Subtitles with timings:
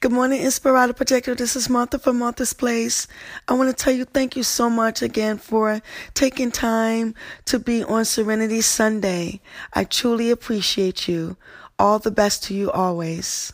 [0.00, 1.36] Good morning, Inspirato Projecto.
[1.36, 3.08] This is Martha from Martha's Place.
[3.48, 5.82] I want to tell you thank you so much again for
[6.14, 9.40] taking time to be on Serenity Sunday.
[9.72, 11.36] I truly appreciate you.
[11.80, 13.52] All the best to you always.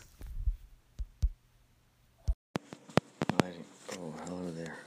[3.31, 4.77] Oh, hello there.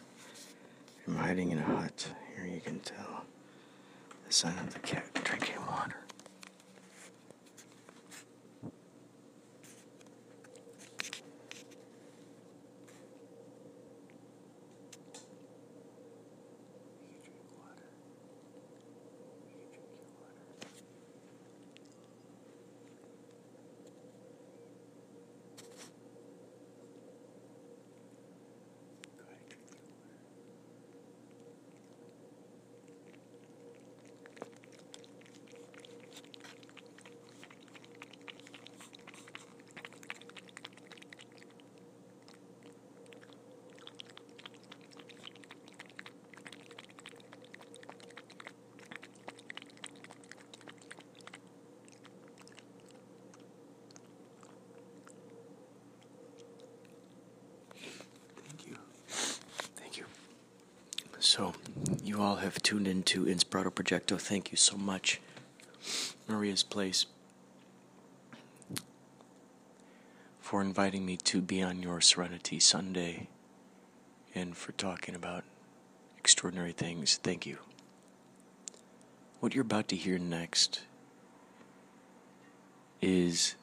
[1.09, 2.07] I'm hiding in a hut.
[2.37, 3.25] Here you can tell
[4.29, 5.58] the sign of the cat drinking
[61.29, 61.53] So,
[62.03, 64.19] you all have tuned into Inspirato Projecto.
[64.19, 65.21] Thank you so much.
[66.27, 67.05] Maria's Place
[70.41, 73.29] for inviting me to be on your Serenity Sunday
[74.35, 75.45] and for talking about
[76.17, 77.19] extraordinary things.
[77.23, 77.59] Thank you.
[79.41, 80.81] What you're about to hear next
[83.03, 83.55] is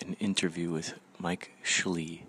[0.00, 2.22] an interview with Mike Schlie.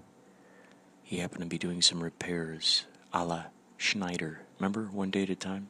[1.02, 3.44] He happened to be doing some repairs a la
[3.82, 4.42] Schneider.
[4.60, 5.70] Remember One Day at a Time?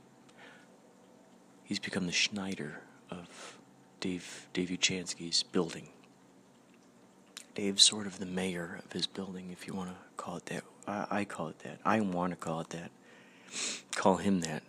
[1.64, 3.58] He's become the Schneider of
[4.02, 5.88] Dave Dave Uchansky's building.
[7.56, 10.64] Dave's sort of the mayor of his building, if you want to call it that.
[10.86, 11.80] I, I call it that.
[11.86, 12.92] I want to call it that.
[13.96, 14.64] Call him that.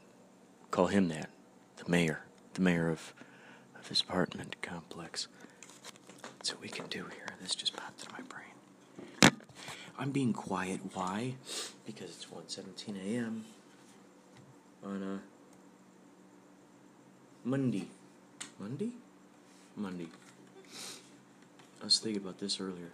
[0.70, 1.28] Call him that.
[1.76, 2.20] The mayor.
[2.54, 3.12] The mayor of,
[3.78, 5.26] of his apartment complex.
[6.38, 7.26] That's what we can do here.
[7.40, 8.31] This just popped into my brain.
[10.02, 10.80] I'm being quiet.
[10.94, 11.34] Why?
[11.86, 13.44] Because it's 1.17 a.m.
[14.84, 15.20] on a
[17.48, 17.86] Monday.
[18.58, 18.90] Monday?
[19.76, 20.08] Monday.
[21.80, 22.90] I was thinking about this earlier.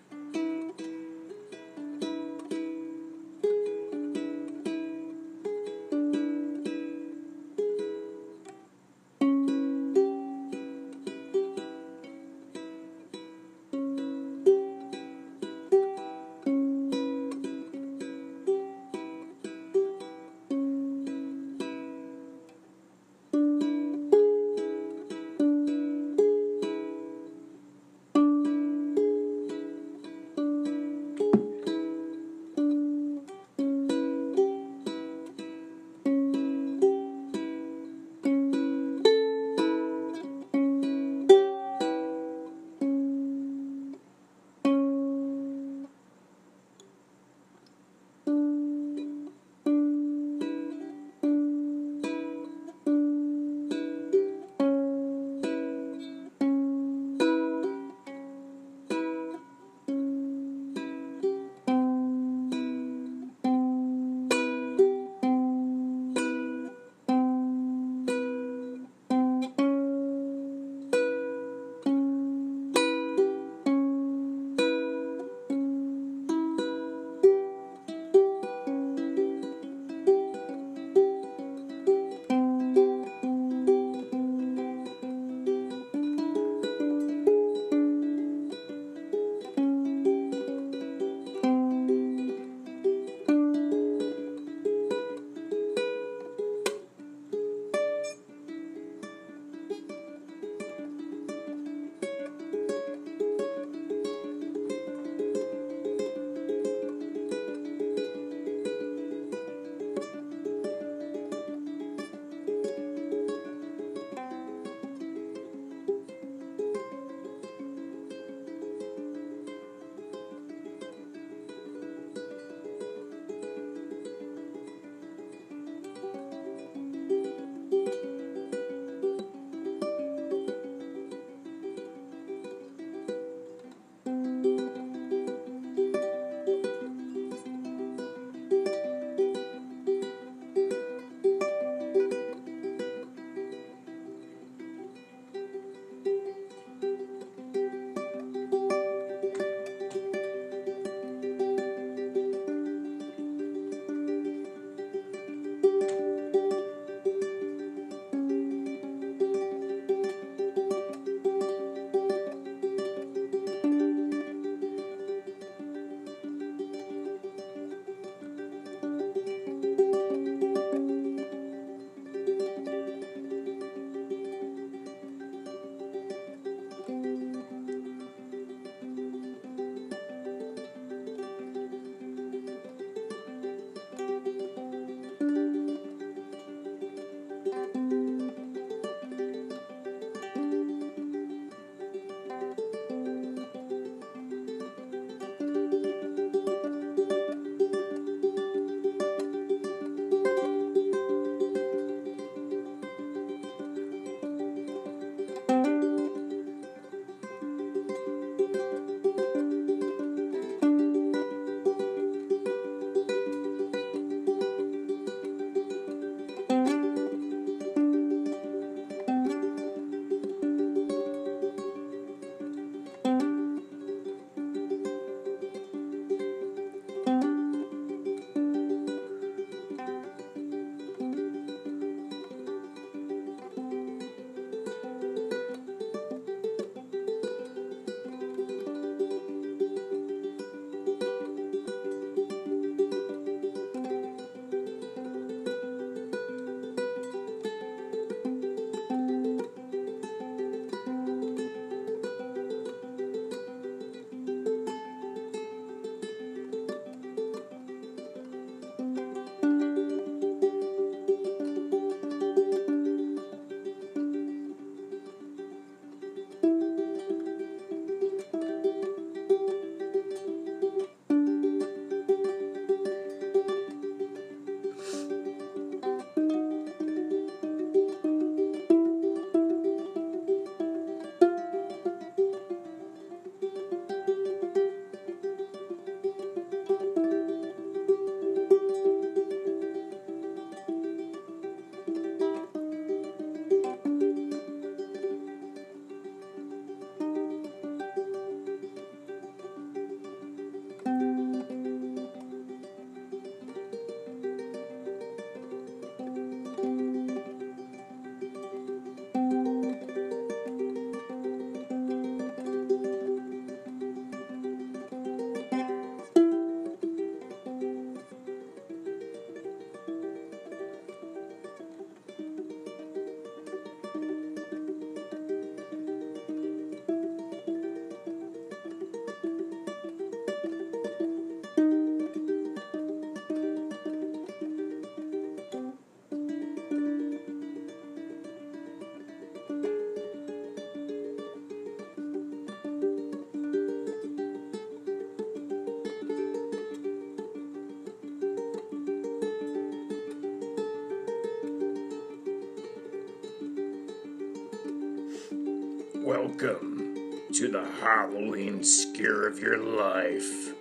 [357.81, 360.53] Halloween scare of your life.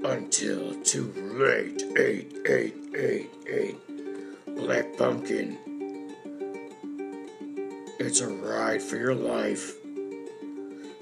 [0.03, 1.81] until too late.
[1.97, 4.55] 8888.
[4.55, 5.57] Black Pumpkin.
[7.99, 9.82] It's a ride for your life.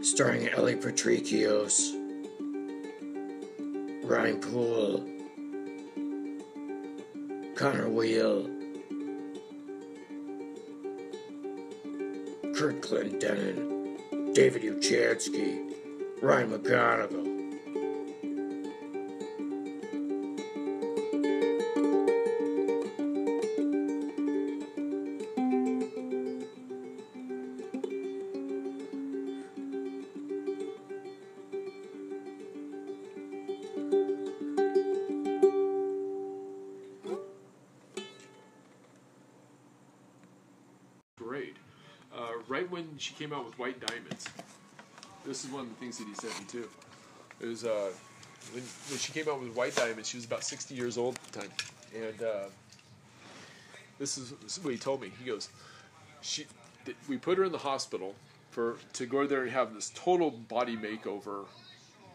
[0.01, 1.91] Starring Ellie Patricios,
[4.03, 5.07] Ryan Poole,
[7.55, 8.49] Connor Wheel,
[12.55, 13.95] Kurt Clinton,
[14.33, 15.71] David Uchansky,
[16.19, 17.30] Ryan McGonigal.
[43.61, 44.27] White Diamonds,
[45.23, 46.67] this is one of the things that he me too.
[47.39, 47.91] It was uh,
[48.53, 51.31] when, when she came out with White Diamonds, she was about 60 years old at
[51.31, 51.49] the time.
[51.95, 52.45] And uh,
[53.99, 55.11] this, is, this is what he told me.
[55.19, 55.49] He goes,
[56.21, 56.47] she,
[56.85, 58.15] th- we put her in the hospital
[58.49, 61.45] for to go there and have this total body makeover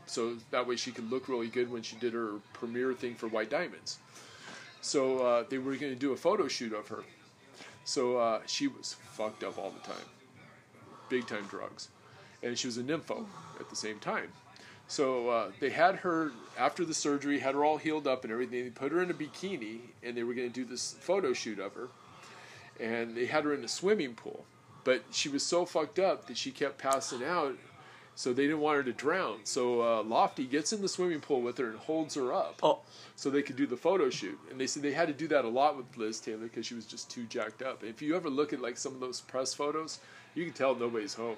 [0.07, 3.29] so that way she could look really good when she did her premiere thing for
[3.29, 3.99] White Diamonds.
[4.81, 7.05] So uh, they were going to do a photo shoot of her.
[7.85, 10.05] So uh, she was fucked up all the time,
[11.09, 11.89] big time drugs,
[12.43, 13.27] and she was a nympho
[13.61, 14.33] at the same time.
[14.89, 18.65] So uh, they had her after the surgery, had her all healed up and everything.
[18.65, 21.59] They put her in a bikini, and they were going to do this photo shoot
[21.59, 21.89] of her,
[22.79, 24.45] and they had her in a swimming pool.
[24.85, 27.57] But she was so fucked up that she kept passing out,
[28.17, 29.41] so they didn't want her to drown.
[29.45, 32.81] So uh, Lofty gets in the swimming pool with her and holds her up Oh,
[33.15, 34.39] so they could do the photo shoot.
[34.51, 36.75] And they said they had to do that a lot with Liz Taylor because she
[36.75, 37.83] was just too jacked up.
[37.83, 40.01] And if you ever look at like some of those press photos,
[40.35, 41.37] you can tell nobody's home.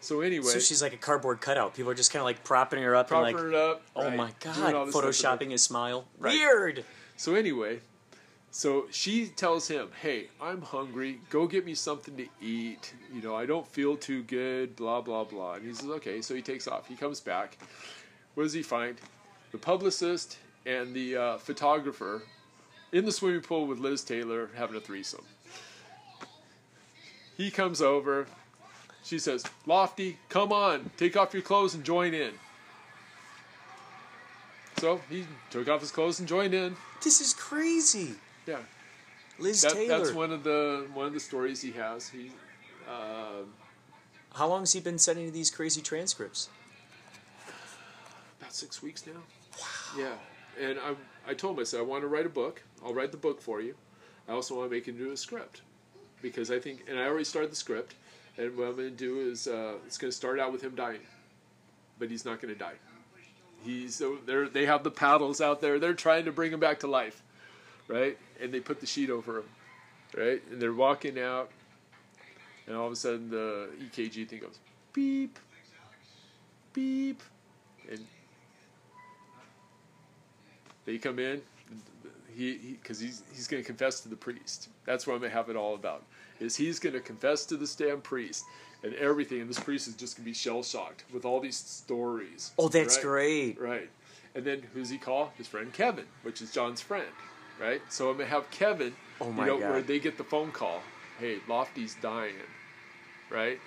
[0.00, 1.74] So anyway, so she's like a cardboard cutout.
[1.74, 3.82] People are just kind of like propping her up propping and like, it up.
[3.94, 5.10] oh right, my god, all this stuff with her.
[5.28, 6.08] photoshopping his smile.
[6.18, 6.34] Right.
[6.34, 6.84] Weird.
[7.16, 7.78] So anyway,
[8.54, 11.20] so she tells him, "Hey, I'm hungry.
[11.30, 12.92] Go get me something to eat.
[13.10, 14.76] You know, I don't feel too good.
[14.76, 16.86] Blah blah blah." And he says, "Okay." So he takes off.
[16.86, 17.56] He comes back.
[18.34, 19.00] What does he find?
[19.52, 22.24] The publicist and the uh, photographer
[22.92, 25.24] in the swimming pool with Liz Taylor having a threesome.
[27.38, 28.26] He comes over.
[29.02, 32.32] She says, "Lofty, come on, take off your clothes and join in."
[34.76, 36.76] So he took off his clothes and joined in.
[37.02, 38.16] This is crazy.
[38.46, 38.58] Yeah,
[39.38, 39.98] Liz that, Taylor.
[39.98, 42.08] that's one of the one of the stories he has.
[42.08, 42.30] He,
[42.88, 43.44] uh,
[44.34, 46.48] How long has he been sending these crazy transcripts?
[48.40, 49.12] about six weeks now.
[49.60, 49.66] Wow.
[50.58, 52.62] Yeah, and I I told him I said I want to write a book.
[52.84, 53.74] I'll write the book for you.
[54.28, 55.62] I also want to make it into a script
[56.20, 57.94] because I think, and I already started the script.
[58.38, 60.74] And what I'm going to do is uh, it's going to start out with him
[60.74, 61.00] dying,
[61.98, 62.74] but he's not going to die.
[63.62, 65.78] He's so they're they have the paddles out there.
[65.78, 67.22] They're trying to bring him back to life,
[67.88, 68.16] right?
[68.40, 69.44] And they put the sheet over him,
[70.16, 70.42] right?
[70.50, 71.50] And they're walking out,
[72.66, 74.58] and all of a sudden the EKG thing goes
[74.92, 75.38] beep,
[76.72, 77.22] beep,
[77.90, 78.04] and
[80.84, 81.42] they come in.
[82.34, 84.68] He because he's he's going to confess to the priest.
[84.86, 86.02] That's what I'm going to have it all about.
[86.40, 88.44] Is he's going to confess to this damn priest
[88.82, 91.56] and everything, and this priest is just going to be shell shocked with all these
[91.56, 92.52] stories.
[92.58, 93.02] Oh, that's right?
[93.02, 93.60] great.
[93.60, 93.90] Right.
[94.34, 95.32] And then who's he call?
[95.36, 97.06] His friend Kevin, which is John's friend.
[97.60, 97.80] Right?
[97.88, 99.70] So I'm gonna have Kevin Oh my you know, God.
[99.70, 100.82] where they get the phone call,
[101.20, 102.34] hey, Lofty's dying.
[103.30, 103.60] Right?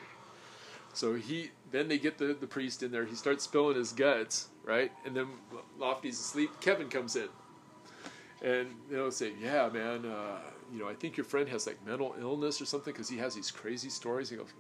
[0.94, 4.48] So he then they get the, the priest in there, he starts spilling his guts,
[4.64, 4.92] right?
[5.06, 5.28] And then
[5.78, 7.28] Lofty's asleep, Kevin comes in.
[8.42, 10.40] And they'll say, Yeah, man, uh,
[10.74, 13.36] you know, I think your friend has like mental illness or something because he has
[13.36, 14.30] these crazy stories.
[14.30, 14.54] He goes,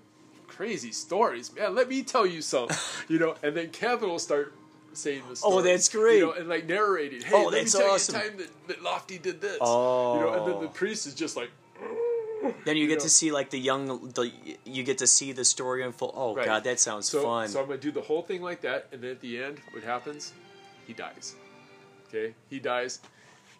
[0.47, 1.75] Crazy stories, man.
[1.75, 2.69] Let me tell you some,
[3.07, 3.35] you know.
[3.43, 4.53] And then Kevin will start
[4.95, 5.53] saying the oh, story.
[5.55, 6.17] Oh, that's great.
[6.19, 7.21] You know, and like narrating.
[7.21, 8.15] Hey, Oh, let that's me tell awesome.
[8.15, 9.57] you the time that, that Lofty did this.
[9.61, 10.15] Oh.
[10.15, 10.71] You know, and then the oh.
[10.73, 11.49] priest is just like,
[12.65, 13.03] Then you get know.
[13.05, 14.31] to see like the young, the,
[14.65, 16.13] you get to see the story unfold.
[16.15, 16.45] Oh Right.
[16.45, 17.47] god, that sounds so, fun.
[17.47, 19.83] So I'm gonna do the whole thing like that, and then at the end, what
[19.83, 20.33] happens?
[20.87, 21.35] He dies.
[22.07, 22.99] Okay, he dies.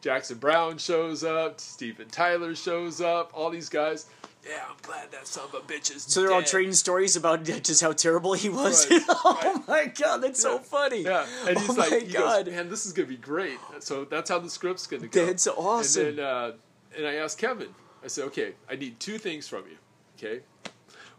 [0.01, 1.59] Jackson Browne shows up.
[1.59, 3.31] Steven Tyler shows up.
[3.33, 4.05] All these guys.
[4.47, 7.43] Yeah, I'm glad that son of a bitch is So they're all trading stories about
[7.63, 8.89] just how terrible he was.
[8.89, 11.01] Right, oh my god, that's so funny.
[11.01, 12.45] Yeah, and he's oh like, my he god.
[12.45, 13.57] goes, man, this is gonna be great.
[13.79, 15.25] So that's how the script's gonna go.
[15.25, 16.05] That's awesome.
[16.07, 16.51] And then, uh,
[16.95, 17.69] and I asked Kevin.
[18.03, 19.77] I said, okay, I need two things from you.
[20.17, 20.41] Okay,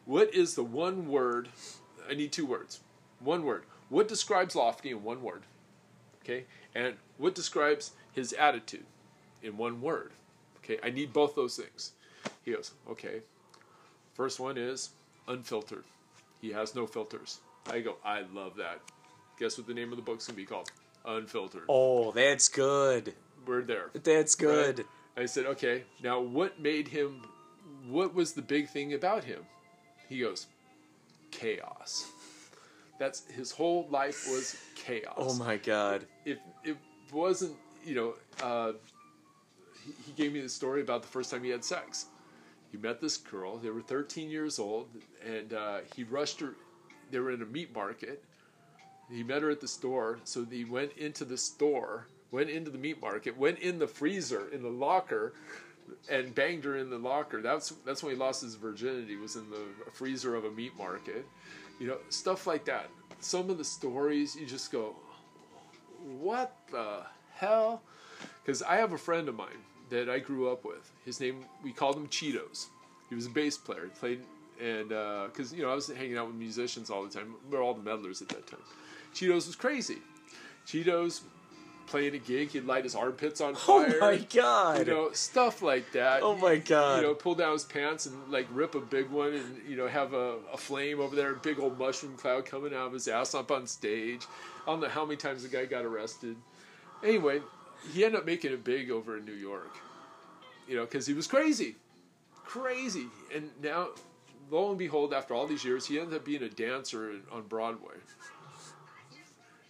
[0.04, 1.48] What is the one word?
[2.08, 2.80] I need two words.
[3.18, 3.64] One word.
[3.88, 5.42] What describes Lofty in one word?
[6.22, 8.86] Okay, and what describes his attitude
[9.42, 10.12] in one word?
[10.58, 11.92] Okay, I need both those things.
[12.46, 13.20] He goes, okay.
[14.14, 14.90] First one is
[15.28, 15.84] unfiltered.
[16.40, 17.40] He has no filters.
[17.68, 18.80] I go, I love that.
[19.38, 20.70] Guess what the name of the book's gonna be called?
[21.04, 21.64] Unfiltered.
[21.68, 23.14] Oh, that's good.
[23.44, 23.90] We're there.
[23.92, 24.78] That's good.
[24.78, 25.24] Right?
[25.24, 25.82] I said, okay.
[26.02, 27.22] Now, what made him?
[27.88, 29.40] What was the big thing about him?
[30.08, 30.46] He goes,
[31.32, 32.06] chaos.
[32.98, 35.14] That's his whole life was chaos.
[35.16, 36.06] Oh my god.
[36.24, 36.76] If it
[37.12, 38.72] wasn't, you know, uh,
[39.84, 42.06] he, he gave me the story about the first time he had sex.
[42.70, 43.58] He met this girl.
[43.58, 44.88] They were 13 years old,
[45.24, 46.54] and uh, he rushed her.
[47.10, 48.22] They were in a meat market.
[49.10, 52.78] He met her at the store, so he went into the store, went into the
[52.78, 55.34] meat market, went in the freezer, in the locker,
[56.10, 57.40] and banged her in the locker.
[57.40, 59.16] That's that's when he lost his virginity.
[59.16, 61.24] Was in the freezer of a meat market,
[61.78, 62.90] you know, stuff like that.
[63.20, 64.96] Some of the stories you just go,
[66.18, 67.02] what the
[67.34, 67.82] hell?
[68.44, 70.90] Because I have a friend of mine that I grew up with.
[71.04, 72.66] His name we called him Cheetos.
[73.08, 73.84] He was a bass player.
[73.84, 74.20] He played
[74.60, 77.34] and uh, because you know I was hanging out with musicians all the time.
[77.50, 78.60] We were all the meddlers at that time.
[79.14, 79.98] Cheetos was crazy.
[80.66, 81.22] Cheetos
[81.86, 83.98] playing a gig, he'd light his armpits on oh fire.
[84.00, 84.78] Oh my god.
[84.80, 86.22] You know, stuff like that.
[86.22, 86.96] Oh my god.
[86.96, 89.86] You know, pull down his pants and like rip a big one and, you know,
[89.86, 93.08] have a, a flame over there, a big old mushroom cloud coming out of his
[93.08, 94.22] ass up on stage.
[94.66, 96.36] I don't know how many times the guy got arrested.
[97.02, 97.40] Anyway,
[97.92, 99.76] he ended up making it big over in New York.
[100.68, 101.76] You know, because he was crazy.
[102.44, 103.06] Crazy.
[103.34, 103.88] And now,
[104.50, 107.94] lo and behold, after all these years, he ended up being a dancer on Broadway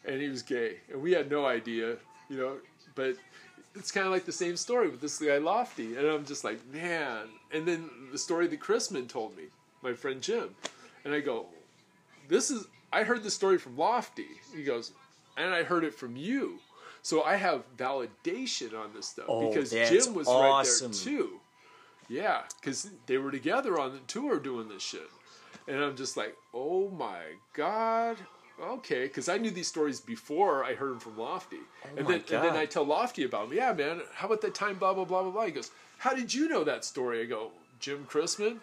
[0.06, 1.96] and he was gay, and we had no idea,
[2.28, 2.56] you know.
[2.94, 3.16] But
[3.74, 6.64] it's kind of like the same story with this guy Lofty, and I'm just like,
[6.72, 7.26] man.
[7.52, 9.44] And then the story that Chrisman told me,
[9.82, 10.54] my friend Jim,
[11.04, 11.46] and I go,
[12.28, 12.66] this is.
[12.92, 14.28] I heard the story from Lofty.
[14.54, 14.92] He goes,
[15.36, 16.60] and I heard it from you.
[17.06, 20.88] So I have validation on this stuff Oh, because Jim was awesome.
[20.88, 21.40] right there too.
[22.08, 25.08] Yeah, because they were together on the tour doing this shit.
[25.68, 27.20] And I'm just like, oh my
[27.52, 28.16] god,
[28.60, 32.10] okay, because I knew these stories before I heard them from Lofty, oh and Oh
[32.10, 33.56] my then and then I tell Lofty about them.
[33.56, 34.74] Yeah, man, how about that time?
[34.74, 35.44] Blah blah blah blah blah.
[35.46, 37.22] He goes, how did you know that story?
[37.22, 38.58] I go, Jim Chrisman.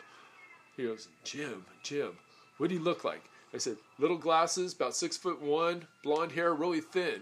[0.75, 2.11] He goes, Jim, Jim,
[2.57, 3.23] what do he look like?
[3.53, 7.21] I said, little glasses, about six foot one, blonde hair, really thin.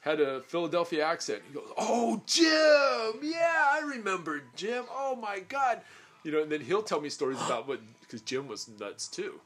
[0.00, 1.42] Had a Philadelphia accent.
[1.48, 4.84] He goes, "Oh, Jim, yeah, I remember Jim.
[4.90, 5.80] Oh my God,
[6.22, 9.40] you know." And then he'll tell me stories about what because Jim was nuts too.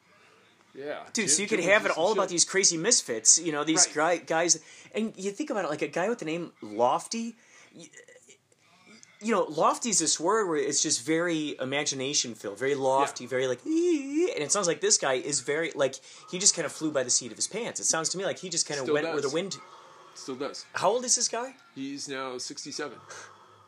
[0.74, 2.16] Yeah, Dude, so Jim- you could have it all shit.
[2.18, 4.58] about these crazy misfits, you know, these guy, guys.
[4.94, 7.34] And you think about it, like a guy with the name Lofty.
[7.76, 7.88] y-
[9.20, 13.46] You know, lofty is this word where it's just very imagination filled, very lofty, very
[13.46, 15.94] like, and it sounds like this guy is very like
[16.30, 17.78] he just kind of flew by the seat of his pants.
[17.78, 19.58] It sounds to me like he just kind of Still went where the wind.
[20.14, 20.66] Still does.
[20.74, 21.54] How old is this guy?
[21.74, 22.96] He's now 67,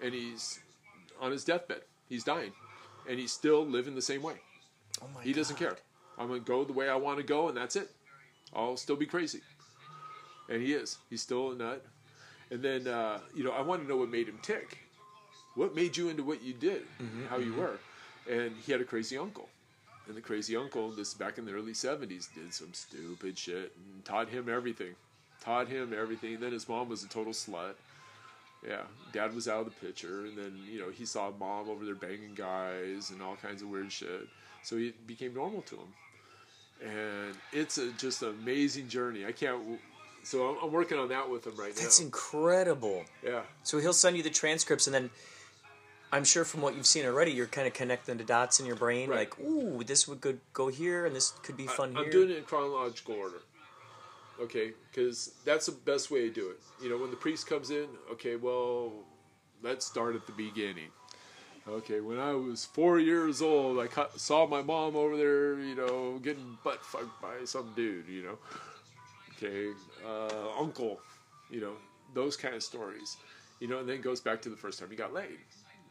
[0.03, 0.61] and he's
[1.21, 1.83] on his deathbed.
[2.09, 2.53] He's dying,
[3.09, 4.35] and he's still living the same way.
[5.03, 5.77] Oh my He doesn't care.
[6.19, 7.91] I'm gonna go the way I want to go, and that's it.
[8.55, 9.41] I'll still be crazy.
[10.49, 10.99] And he is.
[11.11, 11.85] He's still a nut.
[12.51, 14.79] And then, uh, you know, I want to know what made him tick.
[15.55, 16.83] What made you into what you did,
[17.31, 17.79] how you were.
[18.31, 19.49] And he had a crazy uncle.
[20.07, 24.05] And the crazy uncle, this back in the early 70s, did some stupid shit and
[24.05, 24.95] taught him everything.
[25.45, 26.41] Taught him everything.
[26.41, 27.75] Then his mom was a total slut.
[28.67, 31.85] Yeah, dad was out of the picture, and then you know he saw mom over
[31.85, 34.27] there banging guys and all kinds of weird shit.
[34.63, 39.27] So he became normal to him, and it's a, just an amazing journey.
[39.27, 39.79] I can't.
[40.23, 41.85] So I'm, I'm working on that with him right That's now.
[41.85, 43.05] That's incredible.
[43.23, 45.11] yeah, So he'll send you the transcripts, and then
[46.11, 48.77] I'm sure from what you've seen already, you're kind of connecting the dots in your
[48.77, 49.11] brain.
[49.11, 49.31] Right.
[49.31, 51.99] Like, ooh, this would go go here, and this could be fun here.
[51.99, 52.07] I, here.
[52.07, 53.43] am doing it in chronological order.
[54.41, 56.61] Okay, because that's the best way to do it.
[56.83, 58.93] You know, when the priest comes in, okay, well,
[59.63, 60.89] let's start at the beginning.
[61.67, 65.75] Okay, when I was four years old, I ca- saw my mom over there, you
[65.75, 68.39] know, getting butt fucked by some dude, you know.
[69.37, 69.71] Okay,
[70.05, 71.01] uh, uncle,
[71.51, 71.73] you know,
[72.13, 73.17] those kind of stories,
[73.61, 75.39] you know, and then goes back to the first time he got laid,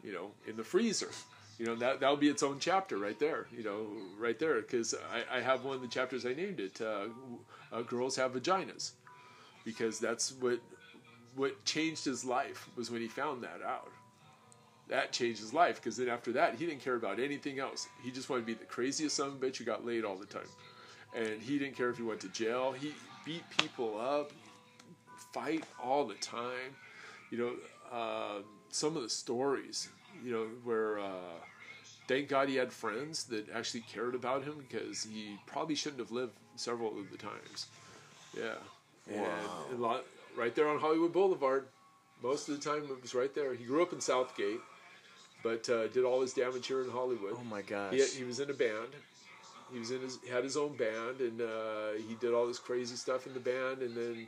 [0.04, 1.10] you know, in the freezer.
[1.58, 3.86] You know, that, that'll be its own chapter right there, you know,
[4.18, 7.06] right there, because I, I have one of the chapters I named it, uh,
[7.72, 8.92] uh, Girls Have Vaginas,
[9.64, 10.58] because that's what,
[11.36, 13.90] what changed his life was when he found that out.
[14.88, 17.88] That changed his life because then after that he didn't care about anything else.
[18.02, 20.16] He just wanted to be the craziest son of a bitch who got laid all
[20.16, 20.48] the time.
[21.16, 22.72] And he didn't care if he went to jail.
[22.72, 24.32] He beat people up
[25.32, 26.76] fight all the time.
[27.30, 27.52] You know
[27.90, 29.88] uh, some of the stories
[30.22, 31.38] you know where uh,
[32.08, 36.10] thank God he had friends that actually cared about him because he probably shouldn't have
[36.10, 37.66] lived several of the times.
[38.36, 38.54] Yeah,
[39.12, 40.04] and a lot
[40.36, 41.66] right there on Hollywood Boulevard.
[42.22, 43.54] Most of the time it was right there.
[43.54, 44.60] He grew up in South Gate,
[45.42, 47.34] but uh, did all his damage here in Hollywood.
[47.38, 47.92] Oh my gosh.
[47.92, 48.88] He, he was in a band.
[49.72, 52.96] He was in his had his own band, and uh, he did all this crazy
[52.96, 54.26] stuff in the band, and then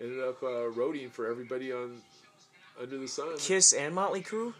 [0.00, 2.02] ended up uh, roading for everybody on
[2.80, 3.36] under the sun.
[3.38, 4.54] Kiss and Motley Crue.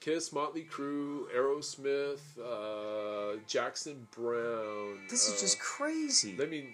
[0.00, 4.98] Kiss, Motley Crue, Aerosmith, uh, Jackson Browne.
[5.10, 6.36] This uh, is just crazy.
[6.40, 6.68] I mean,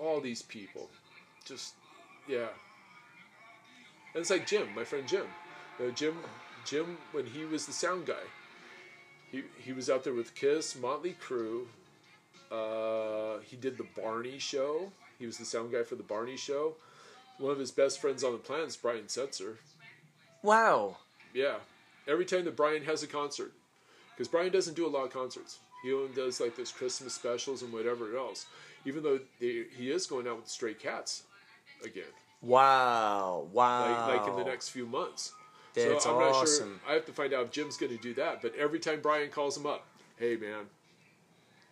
[0.00, 0.88] all these people,
[1.44, 1.74] just
[2.28, 2.48] yeah.
[4.14, 5.26] And it's like Jim, my friend Jim.
[5.78, 6.14] You know, Jim,
[6.64, 8.14] Jim, when he was the sound guy,
[9.30, 11.66] he he was out there with Kiss, Motley Crue.
[12.50, 14.92] Uh, he did the Barney show.
[15.18, 16.74] He was the sound guy for the Barney show.
[17.38, 19.56] One of his best friends on the planet is Brian Setzer.
[20.42, 20.98] Wow.
[21.34, 21.56] Yeah,
[22.08, 23.52] every time that Brian has a concert,
[24.14, 25.58] because Brian doesn't do a lot of concerts.
[25.82, 28.46] He only does like those Christmas specials and whatever else.
[28.84, 31.24] Even though they, he is going out with the Stray Cats
[31.84, 32.04] again,
[32.42, 33.46] Wow.
[33.52, 34.08] Wow.
[34.08, 35.32] like like in the next few months.
[35.74, 36.80] That's so I'm not awesome.
[36.84, 36.90] sure.
[36.90, 38.40] I have to find out if Jim's going to do that.
[38.40, 39.84] But every time Brian calls him up,
[40.18, 40.64] hey man,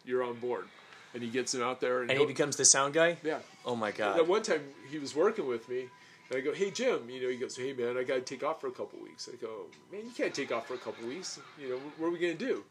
[0.05, 0.67] you're on board,
[1.15, 3.17] and he gets him out there and, And he becomes the sound guy?
[3.25, 3.39] yeah.
[3.65, 4.19] Oh my god.
[4.19, 5.87] At one time he was working with me,
[6.31, 8.43] and I go, "Hey Jim," you know, he goes, "Hey man, I got to take
[8.45, 11.07] off for a couple weeks." I go, "Man, you can't take off for a couple
[11.09, 11.39] weeks.
[11.61, 12.65] You know, what are we gonna do?"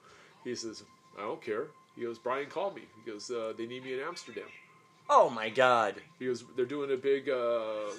[0.44, 0.84] He says,
[1.18, 4.00] "I don't care." He goes, "Brian called me." He goes, uh, "They need me in
[4.00, 4.50] Amsterdam."
[5.10, 5.96] Oh my god.
[6.20, 7.92] He goes, "They're doing a big, uh,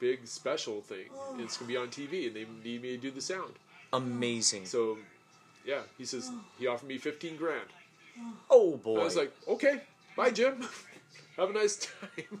[0.00, 1.08] big special thing.
[1.38, 3.54] It's gonna be on TV, and they need me to do the sound."
[3.92, 4.66] Amazing.
[4.66, 4.98] So,
[5.64, 7.68] yeah, he says he offered me fifteen grand.
[8.50, 9.00] oh boy.
[9.00, 9.82] I was like, "Okay,
[10.16, 10.66] bye, Jim.
[11.36, 12.40] Have a nice time."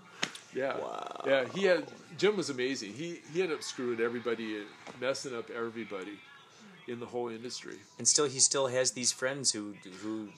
[0.54, 0.78] Yeah.
[0.78, 1.24] Wow.
[1.26, 1.84] Yeah, he had
[2.18, 2.92] Jim was amazing.
[2.94, 4.66] He he ended up screwing everybody and
[5.00, 6.18] messing up everybody
[6.88, 7.76] in the whole industry.
[7.98, 10.28] and still he still has these friends who who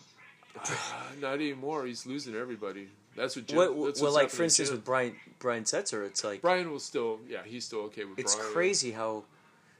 [0.58, 0.74] Uh,
[1.20, 1.86] not anymore.
[1.86, 2.88] He's losing everybody.
[3.14, 3.56] That's what Jim.
[3.56, 7.20] what, that's well like for instance with Brian Brian Setzer it's like Brian will still.
[7.28, 8.18] Yeah, he's still okay with.
[8.18, 8.52] it's Brian.
[8.52, 9.24] crazy how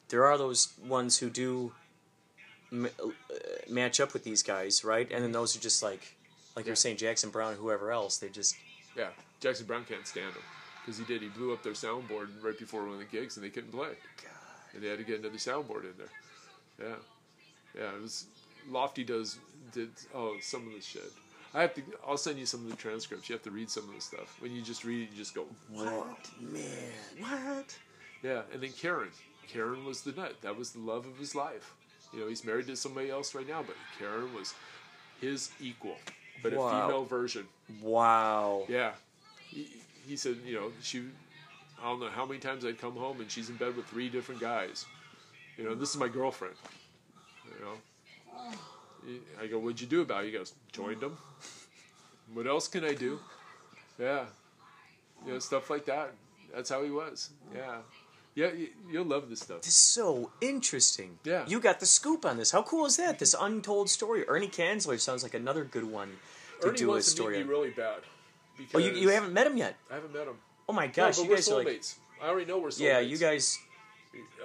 [0.09, 1.73] there are those ones who do
[2.73, 3.09] m- uh,
[3.69, 5.11] match up with these guys, right?
[5.11, 6.14] And then those who just like
[6.55, 8.57] like you're saying Jackson Browne whoever else, they just
[8.97, 9.09] Yeah,
[9.40, 10.42] Jackson Browne can't stand him
[10.85, 11.22] because he did.
[11.22, 13.90] He blew up their soundboard right before one of the gigs, and they couldn't play.
[14.74, 16.88] And they had to get another soundboard in there.
[16.88, 16.96] Yeah,
[17.83, 17.96] yeah.
[17.96, 18.27] It was
[18.68, 19.38] Lofty does
[19.72, 21.12] did oh some of the shit.
[21.55, 21.83] I have to.
[22.07, 23.29] I'll send you some of the transcripts.
[23.29, 24.37] You have to read some of the stuff.
[24.40, 26.62] When you just read, it, you just go, what man?
[27.18, 27.77] What?
[28.22, 28.42] yeah.
[28.53, 29.09] And then Karen.
[29.48, 30.35] Karen was the nut.
[30.42, 31.72] That was the love of his life.
[32.12, 34.53] You know, he's married to somebody else right now, but Karen was
[35.22, 35.96] his equal,
[36.42, 36.66] but Wow.
[36.66, 37.46] a female version.
[37.83, 38.64] Wow.
[38.68, 38.92] Yeah.
[39.49, 39.69] He,
[40.07, 41.03] he said, you know, she,
[41.81, 44.09] I don't know how many times I'd come home and she's in bed with three
[44.09, 44.87] different guys.
[45.57, 46.55] You know, this is my girlfriend.
[47.47, 50.27] You know, I go, what'd you do about it?
[50.27, 51.19] He goes, joined them.
[52.33, 53.19] What else can I do?
[53.99, 54.27] Yeah.
[55.27, 56.13] You know, stuff like that.
[56.55, 57.31] That's how he was.
[57.55, 57.79] Yeah.
[58.35, 59.63] Yeah, you, you'll love this stuff.
[59.63, 61.19] This is so interesting.
[61.25, 61.45] Yeah.
[61.49, 62.53] You got the scoop on this.
[62.53, 63.19] How cool is that?
[63.19, 64.25] This untold story.
[64.29, 66.13] Ernie Kanzler sounds like another good one
[66.61, 68.03] to Ernie do a wants to story me really bad.
[68.59, 69.77] Because Oh, you, you haven't met him yet?
[69.90, 70.37] I haven't met him.
[70.68, 71.83] Oh my No, gosh, but you we're guys are like.
[72.23, 72.81] I already know we're soulmates.
[72.81, 73.59] Yeah, you guys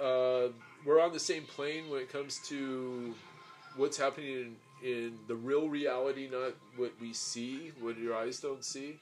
[0.00, 0.48] uh,
[0.84, 3.14] we're on the same plane when it comes to
[3.76, 8.64] what's happening in, in the real reality, not what we see, what your eyes don't
[8.64, 8.98] see.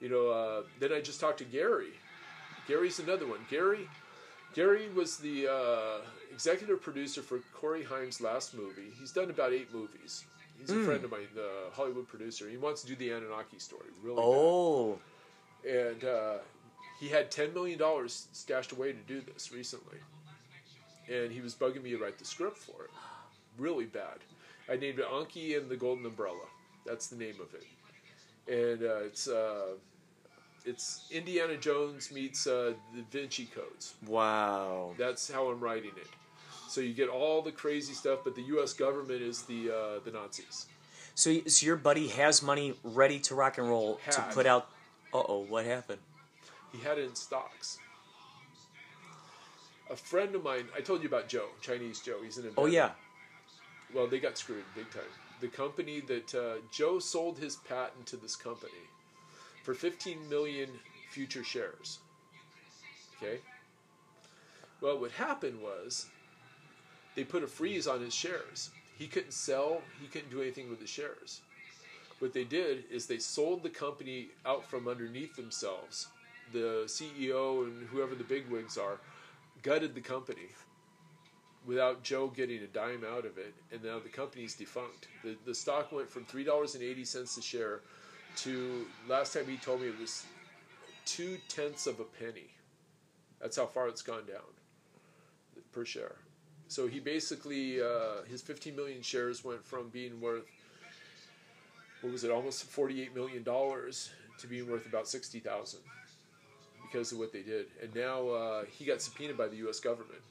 [0.00, 1.92] You know, uh, then I just talked to Gary.
[2.66, 3.40] Gary's another one.
[3.50, 3.88] Gary,
[4.54, 6.00] Gary was the uh,
[6.32, 8.92] executive producer for Corey Haim's last movie.
[8.98, 10.24] He's done about eight movies.
[10.60, 12.48] He's a friend of mine, the Hollywood producer.
[12.48, 13.86] He wants to do the Anunnaki story.
[14.02, 14.98] Really bad Oh.
[15.68, 16.38] and uh,
[16.98, 19.98] he had ten million dollars stashed away to do this recently,
[21.08, 22.90] and he was bugging me to write the script for it.
[23.58, 24.18] Really bad.
[24.68, 26.44] I named it Anki and the Golden Umbrella.
[26.86, 27.66] That's the name of it,
[28.52, 29.72] and uh, it's uh,
[30.64, 33.94] it's Indiana Jones meets uh, Da Vinci Codes.
[34.06, 34.92] Wow.
[34.98, 36.06] That's how I'm writing it.
[36.70, 38.72] So you get all the crazy stuff, but the U.S.
[38.72, 40.66] government is the uh, the Nazis.
[41.16, 44.68] So, so your buddy has money ready to rock and roll to put out.
[45.12, 45.98] Uh oh, what happened?
[46.70, 47.78] He had it in stocks.
[49.90, 52.18] A friend of mine, I told you about Joe, Chinese Joe.
[52.22, 52.60] He's an inventor.
[52.60, 52.90] Oh yeah.
[53.92, 55.02] Well, they got screwed big time.
[55.40, 58.86] The company that uh, Joe sold his patent to this company
[59.64, 60.68] for 15 million
[61.10, 61.98] future shares.
[63.16, 63.40] Okay.
[64.80, 66.06] Well, what happened was
[67.14, 68.70] they put a freeze on his shares.
[68.98, 69.82] He couldn't sell.
[70.00, 71.40] He couldn't do anything with the shares.
[72.18, 76.08] What they did is they sold the company out from underneath themselves.
[76.52, 78.98] The CEO and whoever the bigwigs are
[79.62, 80.48] gutted the company
[81.66, 85.08] without Joe getting a dime out of it, and now the company's defunct.
[85.22, 87.80] The the stock went from three dollars and eighty cents a share
[88.36, 90.24] to last time he told me it was
[91.06, 92.48] two tenths of a penny.
[93.40, 94.42] That's how far it's gone down
[95.72, 96.16] per share.
[96.70, 100.44] So he basically uh, his 15 million shares went from being worth
[102.00, 105.80] what was it almost 48 million dollars to being worth about 60,000
[106.80, 107.66] because of what they did.
[107.82, 109.80] And now uh, he got subpoenaed by the U.S.
[109.80, 110.22] government,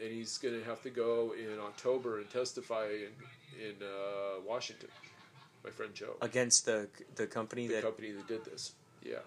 [0.00, 3.12] and he's going to have to go in October and testify in
[3.64, 4.88] in uh, Washington.
[5.62, 8.72] My friend Joe against the the company the that company that did this.
[9.04, 9.22] Yeah,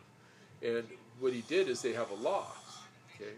[0.62, 0.84] and
[1.22, 2.48] what he did is they have a law.
[3.16, 3.32] Okay,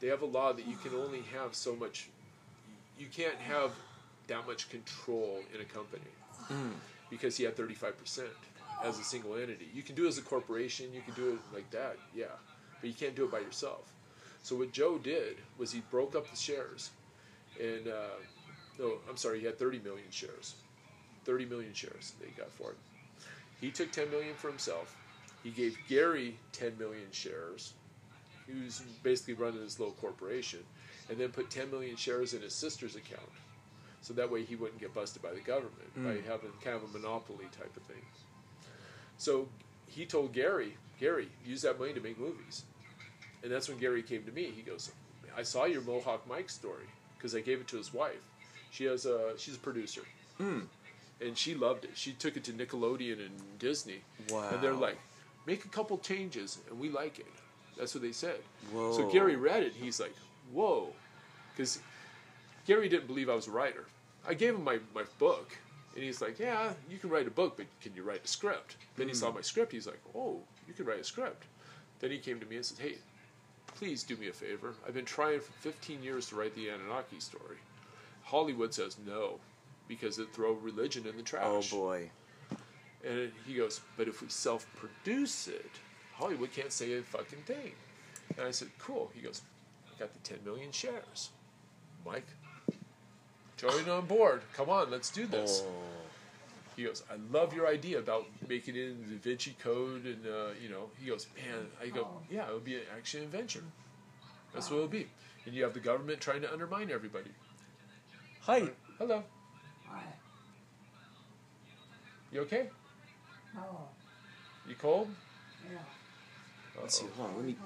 [0.00, 2.08] they have a law that you can only have so much.
[2.98, 3.72] You can't have
[4.28, 6.02] that much control in a company
[7.10, 8.28] because he had thirty five percent
[8.84, 9.68] as a single entity.
[9.74, 10.86] You can do it as a corporation.
[10.94, 11.96] You can do it like that.
[12.14, 12.26] Yeah,
[12.80, 13.92] but you can't do it by yourself.
[14.42, 16.90] So what Joe did was he broke up the shares,
[17.60, 18.16] and uh,
[18.78, 20.54] no, I'm sorry, he had 30 million shares.
[21.24, 22.76] 30 million shares they got for it.
[23.60, 24.96] He took 10 million for himself.
[25.42, 27.74] He gave Gary 10 million shares.
[28.50, 30.60] He was basically running this little corporation,
[31.10, 33.28] and then put 10 million shares in his sister's account.
[34.00, 36.24] So that way he wouldn't get busted by the government by mm.
[36.24, 38.02] having kind of a monopoly type of thing.
[39.16, 39.48] So
[39.86, 42.64] he told Gary, Gary, use that money to make movies.
[43.42, 44.52] And that's when Gary came to me.
[44.54, 44.90] He goes,
[45.36, 48.20] I saw your Mohawk Mike story because I gave it to his wife.
[48.70, 50.02] She has a she's a producer,
[50.36, 50.60] hmm.
[51.20, 51.92] and she loved it.
[51.94, 54.80] She took it to Nickelodeon and Disney, and they're Wow.
[54.80, 54.98] like,
[55.46, 57.26] make a couple changes, and we like it.
[57.78, 58.40] That's what they said.
[58.72, 59.72] So Gary read it.
[59.72, 60.14] He's like,
[60.52, 60.88] whoa,
[61.54, 61.80] because
[62.66, 63.86] Gary didn't believe I was a writer.
[64.26, 65.56] I gave him my, my book,
[65.94, 68.76] and he's like, yeah, you can write a book, but can you write a script?
[68.96, 69.36] Then he saw hmm.
[69.36, 69.72] my script.
[69.72, 71.44] He's like, oh, you can write a script.
[72.00, 72.96] Then he came to me and said, hey,
[73.74, 74.74] please do me a favor.
[74.86, 77.56] I've been trying for 15 years to write the Anunnaki story.
[78.22, 79.38] Hollywood says no
[79.88, 81.44] because it throw religion in the trash.
[81.46, 82.10] oh boy
[83.04, 85.70] And he goes, but if we self-produce it,
[86.18, 87.72] Hollywood can't say a fucking thing.
[88.36, 89.10] And I said, cool.
[89.14, 89.42] He goes,
[89.86, 91.30] I got the 10 million shares.
[92.04, 92.26] Mike,
[93.56, 94.42] join on board.
[94.54, 95.62] Come on, let's do this.
[95.64, 95.70] Oh.
[96.76, 100.24] He goes, I love your idea about making it in the Da Vinci Code, and
[100.26, 103.64] uh, you know, he goes, man, I go, yeah, it would be an action adventure.
[104.54, 105.08] That's what it'll be.
[105.44, 107.30] And you have the government trying to undermine everybody.
[108.40, 109.22] hi Hello,
[109.88, 110.02] Hi.
[112.32, 112.68] you okay?
[113.54, 113.88] No.
[114.68, 115.08] You cold?
[115.68, 115.78] Yeah.
[116.82, 117.56] Let's see hold on let me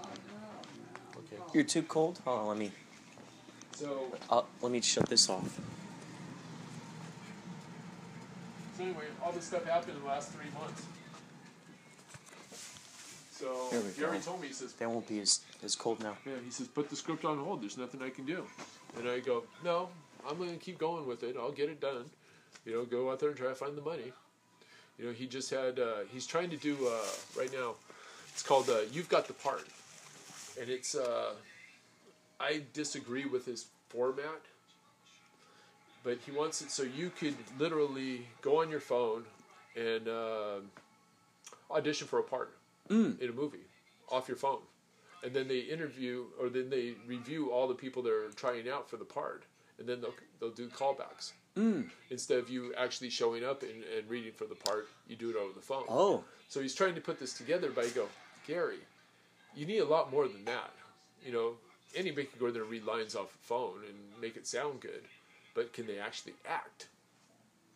[1.19, 1.43] Okay.
[1.55, 2.71] you're too cold hold on let me
[3.75, 5.61] So, uh, let me shut this off
[8.77, 10.83] so anyway, all this stuff happened in the last three months.
[13.31, 14.25] So Gary go.
[14.25, 16.89] told me, he says, that won't be as as cold now Yeah, he says, put
[16.89, 17.63] the script on hold.
[17.63, 18.45] There's nothing I can do.
[18.99, 19.89] And I go, no,
[20.29, 21.37] I'm going to keep going with it.
[21.39, 22.05] I'll get it done.
[22.65, 24.13] You know, go out there and try to find the money.
[24.99, 27.75] You know, he just had, uh, he's trying to do, uh, right now,
[28.33, 29.67] it's called uh, You've Got the Part.
[30.61, 31.33] And it's, uh,
[32.41, 34.41] I disagree with his format,
[36.05, 39.25] but he wants it so you could literally go on your phone
[39.77, 40.57] and uh,
[41.71, 42.57] audition for a part
[43.23, 43.67] in a movie
[44.11, 44.61] off your phone.
[45.25, 48.91] And then they interview, or then they review all the people that are trying out
[48.91, 49.45] for the part,
[49.79, 51.33] and then they'll they'll do callbacks.
[52.11, 55.37] Instead of you actually showing up and, and reading for the part, you do it
[55.37, 55.85] over the phone.
[55.89, 58.09] oh So he's trying to put this together, by go,
[58.47, 58.81] Gary,
[59.55, 60.71] you need a lot more than that.
[61.25, 61.53] You know,
[61.95, 65.03] anybody can go there and read lines off a phone and make it sound good,
[65.55, 66.89] but can they actually act?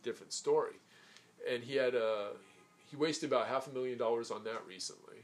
[0.02, 0.74] Different story.
[1.48, 2.30] And he had a,
[2.90, 5.16] he wasted about half a million dollars on that recently.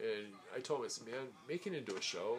[0.00, 2.38] And I told him, I said, man, make it into a show.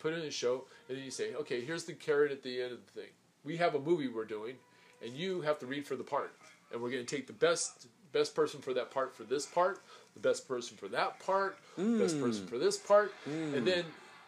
[0.00, 2.60] Put it in a show, and then you say, okay, here's the carrot at the
[2.60, 3.10] end of the thing.
[3.44, 4.56] We have a movie we're doing,
[5.00, 6.34] and you have to read for the part.
[6.72, 9.80] And we're going to take the best best person for that part for this part,
[10.14, 13.84] the best person for that part, best person for this part, and then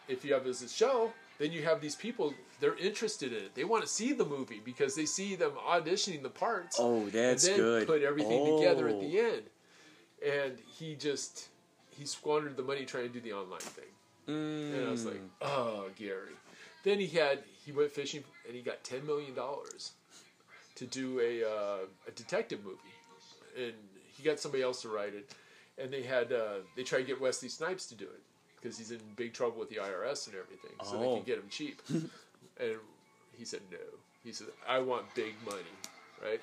[0.08, 2.32] if you have this show, then you have these people.
[2.60, 3.54] They're interested in it.
[3.54, 6.76] They want to see the movie because they see them auditioning the parts.
[6.78, 7.86] Oh, that's and then good.
[7.86, 9.00] Put everything together at Oh.
[9.00, 9.42] the end,
[10.24, 11.48] and he just
[11.90, 13.84] he squandered the money trying to do the online thing.
[14.26, 16.32] And I was like, oh, Gary.
[16.84, 19.92] Then he had he went fishing and he got ten million dollars
[20.76, 22.93] to do a uh, a detective movie,
[23.56, 23.72] and
[24.16, 25.30] he got somebody else to write it,
[25.78, 28.22] and they had uh, they tried to get Wesley Snipes to do it
[28.60, 31.16] because he's in big trouble with the IRS and everything, so they Oh.
[31.16, 31.82] can get him cheap.
[31.88, 32.76] and
[33.36, 33.78] he said no.
[34.22, 35.62] He said I want big money,
[36.22, 36.40] right?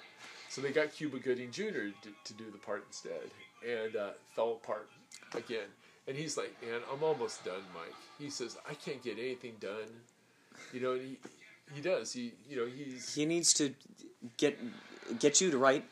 [0.50, 1.62] So they got Cuba Gooding Jr.
[2.04, 3.32] to, to do the part instead,
[3.68, 4.90] and uh, fell apart
[5.34, 5.68] again.
[6.08, 9.88] And he's like, "Man, I'm almost done, Mike." He says, "I can't get anything done."
[10.74, 11.18] You know, and he,
[11.74, 12.12] he does.
[12.12, 13.74] He you know he's He needs to
[14.38, 14.60] get
[15.20, 15.86] get you to write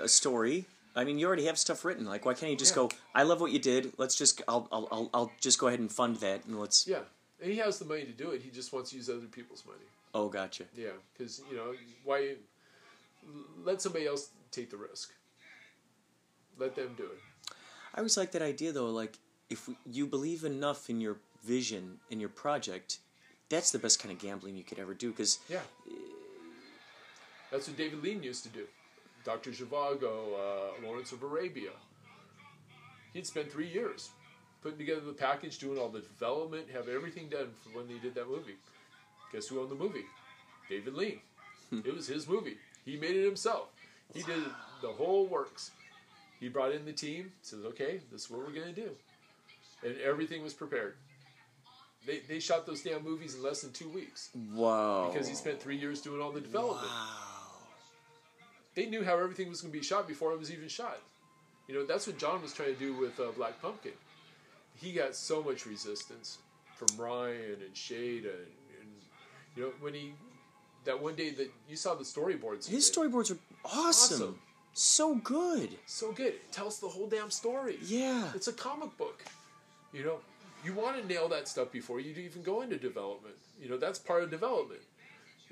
[0.00, 0.66] a story.
[0.96, 2.04] I mean, you already have stuff written.
[2.06, 2.82] Like, why can't you just Yeah.
[2.82, 2.90] go?
[3.14, 3.92] I love what you did.
[3.98, 4.40] Let's just.
[4.46, 4.68] I'll.
[4.70, 4.88] I'll.
[4.92, 6.86] I'll, I'll just go ahead and fund that, and let's.
[6.86, 7.00] yeah,
[7.42, 8.42] and he has the money to do it.
[8.42, 9.84] He just wants to use other people's money.
[10.14, 10.64] Oh, gotcha.
[10.76, 12.36] Yeah, because you know why
[13.64, 15.12] let somebody else take the risk.
[16.58, 17.18] Let them do it.
[17.94, 18.90] I always like that idea though.
[18.90, 19.18] Like,
[19.50, 22.98] if you believe enough in your vision in your project,
[23.48, 25.10] that's the best kind of gambling you could ever do.
[25.10, 25.60] Because Yeah.
[27.50, 28.66] That's what David Lean used to do.
[29.24, 29.50] Dr.
[29.50, 31.70] Zhivago, uh, Lawrence of Arabia.
[33.12, 34.10] He'd spent three years
[34.62, 38.14] putting together the package, doing all the development, have everything done for when they did
[38.14, 38.56] that movie.
[39.32, 40.04] Guess who owned the movie?
[40.70, 41.20] David Lean.
[41.70, 42.56] it was his movie.
[42.84, 43.68] He made it himself.
[44.14, 44.42] He did
[44.80, 45.70] the whole works.
[46.40, 48.90] He brought in the team, says, okay, this is what we're going to do.
[49.84, 50.94] And everything was prepared.
[52.06, 55.10] They, they shot those damn movies in less than two weeks wow.
[55.10, 56.90] because he spent three years doing all the development.
[58.74, 60.98] They knew how everything was going to be shot before it was even shot.
[61.68, 63.92] You know, that's what John was trying to do with uh, Black Pumpkin.
[64.74, 66.38] He got so much resistance
[66.74, 68.90] from Ryan and Shada, and, and
[69.56, 70.12] you know when he
[70.84, 72.68] that one day that you saw the storyboards.
[72.68, 74.16] His storyboards are awesome.
[74.16, 74.38] Awesome.
[74.74, 75.70] So good.
[75.86, 76.34] so good.
[76.34, 77.78] It tells the whole damn story.
[77.84, 78.32] Yeah.
[78.34, 79.24] It's a comic book.
[79.92, 80.18] You know,
[80.64, 83.36] you want to nail that stuff before you even go into development.
[83.62, 84.80] You know, that's part of development.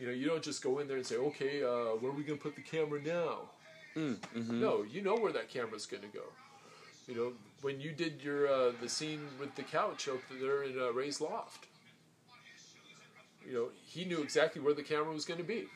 [0.03, 2.25] You know, you don't just go in there and say, okay, uh, where are we
[2.25, 3.51] going to put the camera now?
[4.61, 6.25] No, you know where that camera's going to go.
[7.07, 10.77] You know, when you did your uh, the scene with the couch up there in
[10.77, 11.69] uh, Ray's loft,
[13.47, 15.67] you know, he knew exactly where the camera was going to be,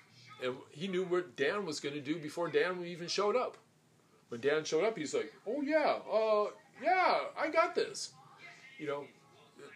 [0.43, 3.57] and he knew what Dan was going to do before Dan even showed up.
[4.31, 6.47] When Dan showed up, he's like, "Oh yeah, uh,
[6.83, 8.11] yeah, I got this."
[8.77, 9.05] You know,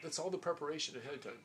[0.02, 1.38] that's all the preparation ahead of time.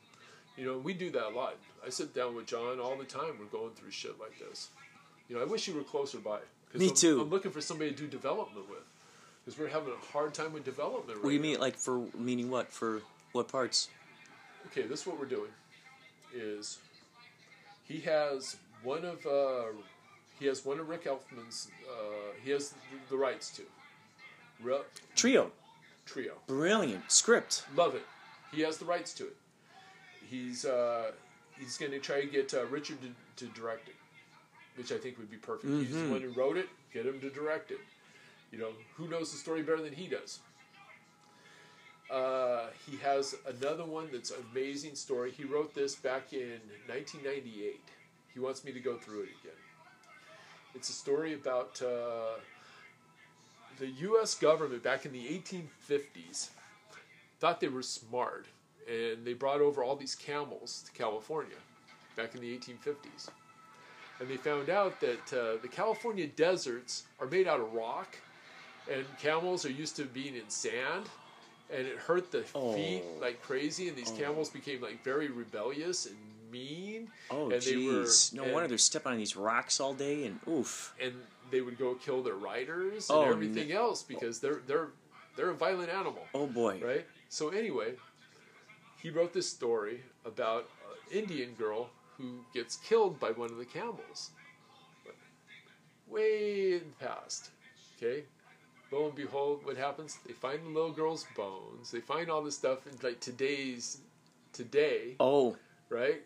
[0.56, 1.54] You know, we do that a lot.
[1.84, 3.34] I sit down with John all the time.
[3.38, 4.68] We're going through shit like this.
[5.28, 6.38] You know, I wish you were closer by.
[6.74, 7.20] Me I'm, too.
[7.20, 8.80] I'm looking for somebody to do development with,
[9.44, 11.16] because we're having a hard time with development.
[11.18, 11.48] Right What do you now.
[11.50, 11.60] mean?
[11.60, 12.72] Like for meaning what?
[12.72, 13.88] For what parts?
[14.66, 15.50] okay, this is what we're doing
[16.34, 16.78] is
[17.84, 19.72] he has one of uh,
[20.38, 22.76] he has one of Rick Elfman's uh, he has the,
[23.10, 23.62] the rights to
[24.62, 24.80] Re-
[25.14, 25.50] Trio.
[26.04, 26.32] trio.
[26.46, 27.64] Brilliant script.
[27.76, 28.02] Love it.
[28.52, 29.36] He has the rights to it.
[30.28, 31.12] He's uh,
[31.58, 33.94] he's going to try to get uh, Richard to, to direct it,
[34.76, 35.72] which I think would be perfect.
[35.72, 36.68] He's the one who wrote it.
[36.92, 37.80] Get him to direct it.
[38.52, 40.40] You know, who knows the story better than he does?
[42.10, 45.32] Uh, he has another one that's an amazing story.
[45.32, 47.80] He wrote this back in 1998.
[48.32, 49.58] He wants me to go through it again.
[50.74, 52.38] It's a story about uh,
[53.78, 54.34] the U.S.
[54.36, 56.50] government back in the 1850s
[57.40, 58.46] thought they were smart,
[58.88, 61.56] and they brought over all these camels to California
[62.16, 63.28] back in the 1850s.
[64.20, 68.16] And they found out that uh, the California deserts are made out of rock,
[68.90, 71.06] and camels are used to being in sand,
[71.70, 73.20] and it hurt the feet Oh.
[73.20, 76.16] like crazy, and these camels became like very rebellious and
[76.50, 77.10] mean.
[77.30, 78.32] Oh, and they were- jeez.
[78.32, 80.94] No and- wonder they're stepping on these rocks all day, and oof.
[81.00, 81.12] and
[81.50, 84.88] they would go kill their riders and Oh, everything else because they're they're
[85.36, 86.80] they're a violent animal Oh boy.
[86.82, 87.06] right?
[87.28, 87.94] So anyway,
[89.06, 90.68] he wrote this story about
[91.12, 91.88] an Indian girl
[92.18, 94.30] who gets killed by one of the camels.
[96.08, 97.50] Way in the past,
[97.96, 98.24] okay.
[98.90, 100.18] Lo and behold, what happens?
[100.26, 101.92] They find the little girl's bones.
[101.92, 103.98] They find all this stuff in like today's
[104.52, 105.54] today, Oh.
[105.88, 106.22] right?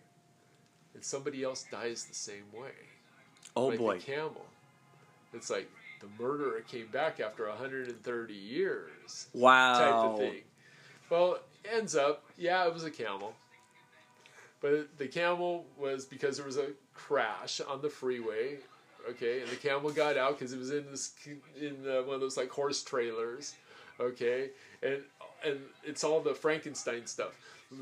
[0.95, 2.73] And somebody else dies the same way
[3.57, 3.99] Oh like boy.
[3.99, 4.47] the camel.
[5.35, 5.69] It's like
[6.01, 9.75] the murderer came back after 130 years Wow.
[9.79, 10.43] type of thing.
[11.11, 13.35] Well, ends up, yeah, it was a camel.
[14.61, 18.59] But the camel was because there was a crash on the freeway,
[19.09, 21.15] okay, and the camel got out because it was in this
[21.59, 23.55] in uh, one of those like horse trailers,
[23.99, 24.51] okay,
[24.83, 24.99] and
[25.45, 27.33] and it's all the Frankenstein stuff,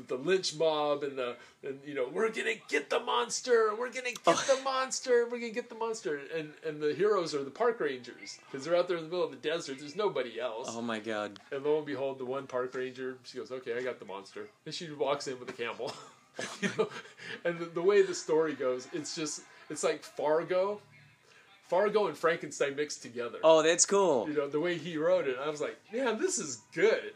[0.07, 4.11] the lynch mob and the and you know we're gonna get the monster, we're gonna
[4.11, 4.55] get oh.
[4.55, 8.39] the monster, we're gonna get the monster, and and the heroes are the park rangers
[8.45, 9.79] because they're out there in the middle of the desert.
[9.79, 10.67] There's nobody else.
[10.69, 11.39] Oh my god.
[11.51, 14.47] And lo and behold, the one park ranger, she goes, "Okay, I got the monster."
[14.65, 15.91] And she walks in with a camel.
[16.61, 16.87] you know,
[17.43, 20.81] and the, the way the story goes, it's just it's like Fargo,
[21.67, 23.39] Fargo and Frankenstein mixed together.
[23.43, 24.29] Oh, that's cool.
[24.29, 27.13] You know, the way he wrote it, I was like, "Man, this is good."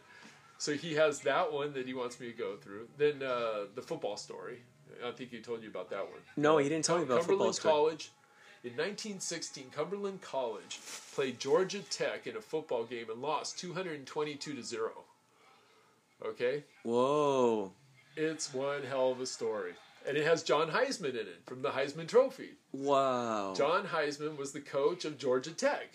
[0.63, 2.87] So he has that one that he wants me to go through.
[2.97, 4.59] Then uh, the football story.
[5.05, 6.21] I think he told you about that one.
[6.37, 7.73] No, he didn't tell me about Cumberland football story.
[7.73, 8.11] Cumberland College.
[8.63, 10.79] In 1916, Cumberland College
[11.13, 15.03] played Georgia Tech in a football game and lost 222 to zero.
[16.25, 17.73] Okay, Whoa.
[18.15, 19.73] it's one hell of a story.
[20.07, 22.51] and it has John Heisman in it from the Heisman Trophy.
[22.71, 23.53] Wow.
[23.53, 25.89] John Heisman was the coach of Georgia Tech.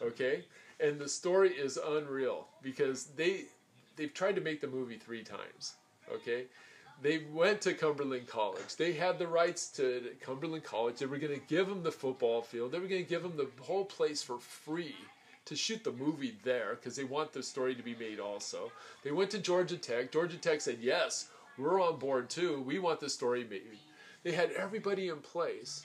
[0.00, 0.44] Okay?
[0.78, 3.46] And the story is unreal because they
[3.96, 5.74] they've tried to make the movie 3 times.
[6.12, 6.44] Okay?
[7.02, 8.76] They went to Cumberland College.
[8.76, 10.98] They had the rights to Cumberland College.
[10.98, 12.72] They were going to give them the football field.
[12.72, 14.96] They were going to give them the whole place for free
[15.44, 18.72] to shoot the movie there because they want the story to be made also.
[19.04, 20.10] They went to Georgia Tech.
[20.10, 22.62] Georgia Tech said, "Yes, we're on board too.
[22.62, 23.78] We want the story made."
[24.24, 25.84] They had everybody in place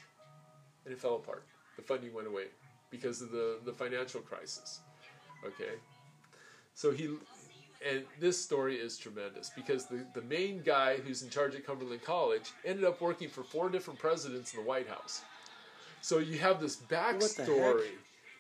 [0.86, 1.46] and it fell apart.
[1.76, 2.46] The funding went away
[2.90, 4.80] because of the, the financial crisis.
[5.46, 5.74] Okay?
[6.74, 7.10] So he,
[7.88, 12.04] and this story is tremendous because the, the main guy who's in charge at Cumberland
[12.04, 15.22] College ended up working for four different presidents in the White House.
[16.02, 17.92] So you have this backstory.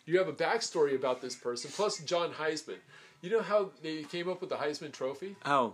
[0.05, 2.79] You have a backstory about this person, plus John Heisman.
[3.21, 5.35] You know how they came up with the Heisman Trophy?
[5.45, 5.73] Oh.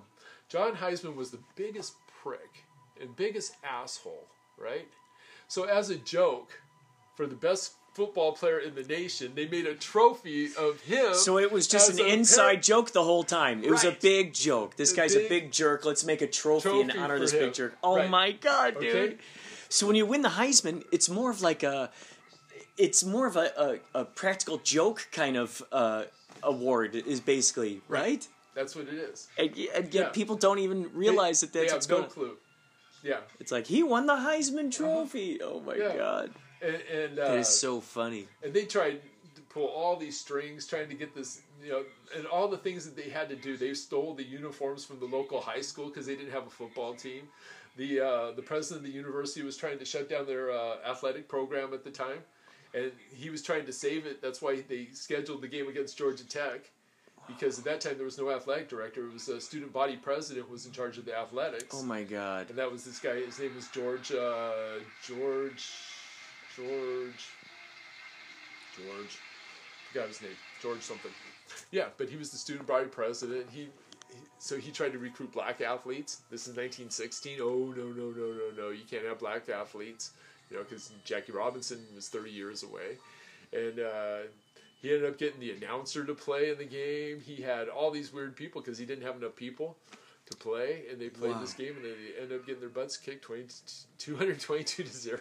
[0.49, 2.65] John Heisman was the biggest prick
[3.01, 4.25] and biggest asshole,
[4.57, 4.87] right?
[5.47, 6.59] So as a joke,
[7.15, 11.13] for the best football player in the nation, they made a trophy of him.
[11.15, 13.63] So it was just an inside parent- joke the whole time.
[13.63, 14.75] It was a big joke.
[14.75, 15.83] This A guy's a big big jerk.
[15.83, 17.39] Let's make a trophy, in trophy honor of this him.
[17.45, 17.73] big jerk.
[17.83, 18.09] Oh Right.
[18.09, 18.95] my god, dude.
[18.95, 19.17] Okay.
[19.69, 21.89] So when you win the Heisman, it's more of like a
[22.77, 26.03] it's more of a, a, a practical joke kind of uh,
[26.43, 28.27] award is basically, right?
[28.53, 29.27] That's what it is.
[29.39, 30.09] And, and yet Yeah.
[30.19, 32.37] people don't even realize that they that's have what's no going clue.
[33.03, 35.39] Yeah, It's like he won the Heisman Trophy.
[35.41, 35.95] Oh my Yeah.
[35.97, 36.31] god.
[36.61, 38.27] And and, uh, That is so funny.
[38.43, 39.01] and they tried
[39.35, 41.83] to pull all these strings, trying to get this, you know,
[42.15, 43.57] and all the things that they had to do.
[43.57, 46.93] They stole the uniforms from the local high school because they didn't have a football
[46.93, 47.27] team.
[47.77, 51.27] The uh, the president of the university was trying to shut down their uh, athletic
[51.27, 52.19] program at the time,
[52.73, 54.21] and he was trying to save it.
[54.21, 56.71] That's why they scheduled the game against Georgia Tech.
[57.27, 59.05] Because at that time there was no athletic director.
[59.05, 61.75] It was a student body president who was in charge of the athletics.
[61.77, 62.49] Oh my god.
[62.49, 63.15] And that was this guy.
[63.19, 64.13] His name was George.
[64.13, 64.79] Uh,
[66.57, 67.29] George.
[68.75, 68.85] George.
[68.87, 69.17] George.
[69.91, 70.31] Forgot his name.
[70.61, 71.11] George something.
[71.71, 73.45] Yeah, but he was the student body president.
[73.51, 76.21] He, he so he tried to recruit black athletes.
[76.29, 77.39] This is 1916.
[77.41, 78.69] Oh no no no no no!
[78.69, 80.11] You can't have black athletes.
[80.49, 82.97] You know, because Jackie Robinson was 30 years away,
[83.53, 83.79] and.
[83.79, 84.17] Uh,
[84.79, 87.19] he ended up getting the announcer to play in the game.
[87.19, 89.75] He had all these weird people because he didn't have enough people
[90.29, 91.41] to play, and they played Wow.
[91.41, 93.47] this game, and they ended up getting their butts kicked 20,
[93.97, 95.19] 222 to zero.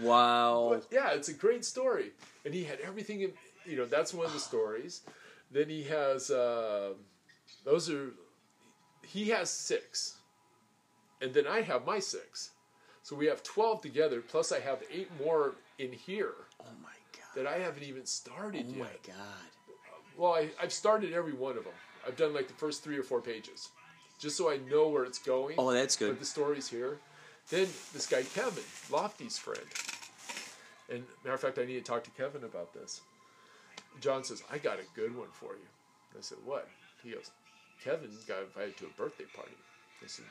[0.00, 0.68] Wow.
[0.70, 2.12] But yeah, it's a great story,
[2.44, 3.22] and he had everything.
[3.22, 3.32] In,
[3.66, 5.02] you know, that's one of the stories.
[5.50, 6.90] Then he has uh,
[7.64, 8.10] those are
[9.06, 10.16] he has six,
[11.20, 12.50] and then I have my six,
[13.02, 14.20] so we have twelve together.
[14.20, 17.34] Plus, I have eight more in here Oh my god.
[17.34, 18.78] that I haven't even started Oh yet.
[18.78, 19.50] my god.
[20.16, 21.72] Well, I, I've started every one of them.
[22.06, 23.70] I've done like the first three or four pages,
[24.18, 25.56] just so I know where it's going.
[25.58, 26.10] Oh, that's good.
[26.10, 26.98] But the story's here.
[27.48, 29.66] Then this guy Kevin, Lofty's friend,
[30.88, 33.00] and matter of fact, I need to talk to Kevin about this.
[34.00, 35.66] John says, "I got a good one for you."
[36.16, 36.68] I said, "What?"
[37.02, 37.30] He goes,
[37.82, 39.56] "Kevin got invited to a birthday party."
[40.02, 40.26] I said,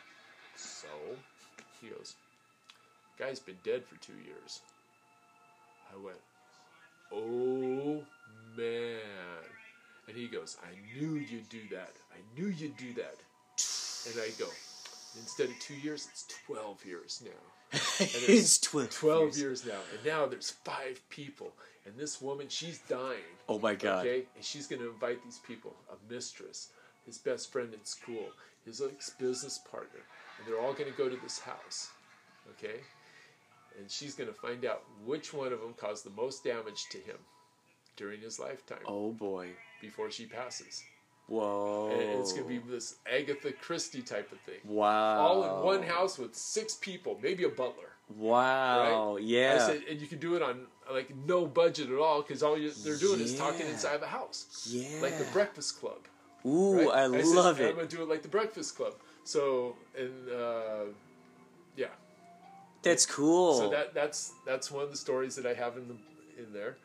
[0.55, 1.17] "So?"
[1.81, 2.15] He goes,
[3.17, 4.61] "Guy's been dead for two years."
[5.91, 6.19] I went,
[7.11, 8.05] "Oh
[8.55, 9.43] man!"
[10.07, 11.93] And he goes, "I knew you'd do that.
[12.11, 13.17] I knew you'd do that."
[14.07, 14.47] And I go,
[15.17, 17.31] "Instead of two years, it's twelve years now.
[17.99, 18.89] it's 12.
[18.89, 19.79] 12 years now.
[19.93, 21.53] And now there's five people.
[21.85, 23.35] And this woman, she's dying.
[23.47, 24.05] Oh my god.
[24.05, 24.23] Okay?
[24.35, 26.69] And she's going to invite these people a mistress,
[27.05, 28.25] his best friend in school,
[28.65, 29.99] his ex business partner.
[30.37, 31.89] And they're all going to go to this house.
[32.51, 32.79] Okay?
[33.77, 36.97] And she's going to find out which one of them caused the most damage to
[36.97, 37.17] him
[37.97, 39.49] during his lifetime Oh boy.
[39.79, 40.81] before she passes.
[41.29, 41.91] Whoa.
[41.91, 44.59] And it's going to be this Agatha Christie type of thing.
[44.65, 45.19] Wow.
[45.19, 47.93] All in one house with six people, maybe a butler.
[48.17, 49.15] Wow.
[49.15, 49.23] Right?
[49.23, 49.59] Yeah.
[49.61, 50.61] I said, and you can do it on
[50.91, 53.73] like no budget at all because all you, they're doing is talking Yeah.
[53.73, 55.01] inside the house, yeah.
[55.01, 55.99] like the Breakfast Club.
[56.45, 57.11] Ooh, right?
[57.13, 58.93] I, said, love I'm gonna do it like the Breakfast Club.
[59.23, 60.85] So and uh,
[61.75, 61.87] yeah,
[62.81, 63.57] That's cool.
[63.57, 65.95] so that that's that's one of the stories that I have in the
[66.41, 66.77] in there.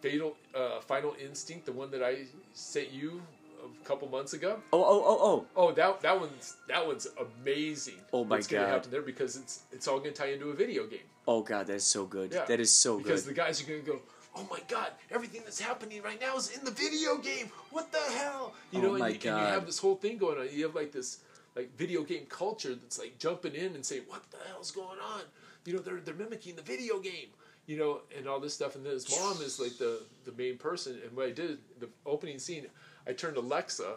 [0.00, 3.22] Fatal uh, Final Instinct, the one that I sent you
[3.64, 4.60] a couple months ago.
[4.72, 5.46] oh, oh, oh, oh.
[5.56, 7.06] Oh, that that one's that one's
[7.40, 7.94] amazing.
[8.12, 8.72] Oh my what's gonna God.
[8.72, 11.00] happen there because it's it's all gonna tie into a video game.
[11.26, 12.32] Oh god, that's so good.
[12.32, 12.44] Yeah.
[12.44, 13.34] That is so because good.
[13.34, 14.00] Because the guys are gonna go,
[14.36, 17.50] oh my god, everything that's happening right now is in the video game.
[17.70, 18.52] What the hell?
[18.70, 20.48] You Oh know, and, you, and you have this whole thing going on.
[20.52, 21.18] You have like this
[21.56, 25.22] like video game culture that's like jumping in and saying, what the hell's going on?
[25.64, 27.28] You know, they're they're mimicking the video game.
[27.66, 28.76] You know, and all this stuff.
[28.76, 30.98] And then his mom is like the the main person.
[31.04, 32.66] And what I did, the opening scene,
[33.06, 33.96] I turned Alexa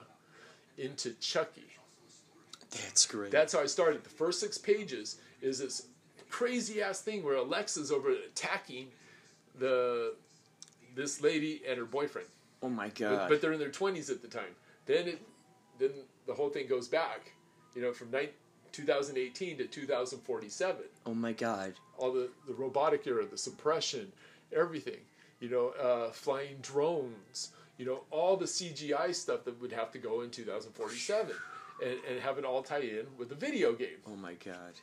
[0.77, 1.67] into Chucky.
[2.71, 3.31] That's great.
[3.31, 4.03] That's how I started.
[4.03, 5.87] The first six pages is this
[6.29, 8.87] crazy ass thing where Alexa's over attacking
[9.57, 10.13] the
[10.95, 12.27] this lady and her boyfriend.
[12.63, 13.29] oh my god.
[13.29, 14.55] but they're in their twenties at the time.
[14.85, 15.21] Then it
[15.79, 15.91] then
[16.27, 17.31] the whole thing goes back,
[17.75, 18.29] you know, from nine,
[18.71, 20.83] 2018 to 2047.
[21.05, 21.73] oh my god.
[21.97, 24.11] All the, the robotic era, the suppression,
[24.55, 24.99] everything.
[25.39, 27.51] You know, uh, flying drones.
[27.77, 31.33] You know, all the CGI stuff that would have to go in 2047,
[31.81, 33.99] and, and have it all tie in with the video game.
[34.05, 34.73] Oh my god.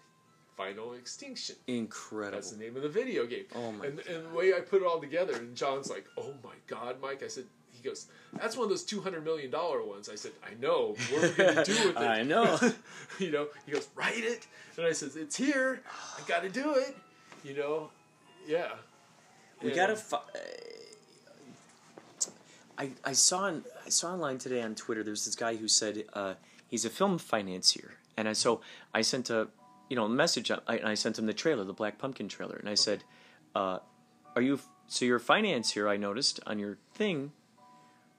[0.56, 1.56] Final Extinction.
[1.66, 2.36] Incredible.
[2.38, 3.44] That's the name of the video game.
[3.54, 6.32] Oh my and, and the way I put it all together, and John's like, "Oh
[6.42, 8.06] my God, Mike!" I said, "He goes,
[8.40, 10.94] that's one of those two hundred million dollar ones." I said, "I know.
[11.10, 12.58] What are we gonna do with it?" I know.
[13.18, 15.82] you know, he goes, "Write it," and I says, "It's here.
[16.18, 16.96] I got to do it."
[17.44, 17.90] You know,
[18.46, 18.72] yeah.
[19.62, 19.96] We And- gotta.
[19.96, 20.20] Fi-
[22.78, 25.02] I I saw on, I saw online today on Twitter.
[25.02, 26.34] There's this guy who said uh,
[26.68, 28.60] he's a film financier, and I so
[28.92, 29.48] I sent a
[29.88, 30.50] you know message.
[30.50, 33.04] I, and I sent him the trailer, the Black Pumpkin trailer, and I said,
[33.54, 33.78] uh,
[34.34, 37.32] "Are you so you're a financier?" I noticed on your thing.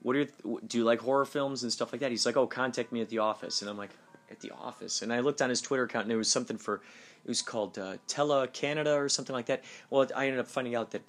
[0.02, 2.10] What are your, do you like horror films and stuff like that?
[2.10, 3.90] He's like, "Oh, contact me at the office," and I'm like,
[4.30, 6.76] "At the office?" And I looked on his Twitter account, and there was something for
[7.24, 9.64] it was called uh, Tele Canada or something like that.
[9.90, 11.02] Well, I ended up finding out that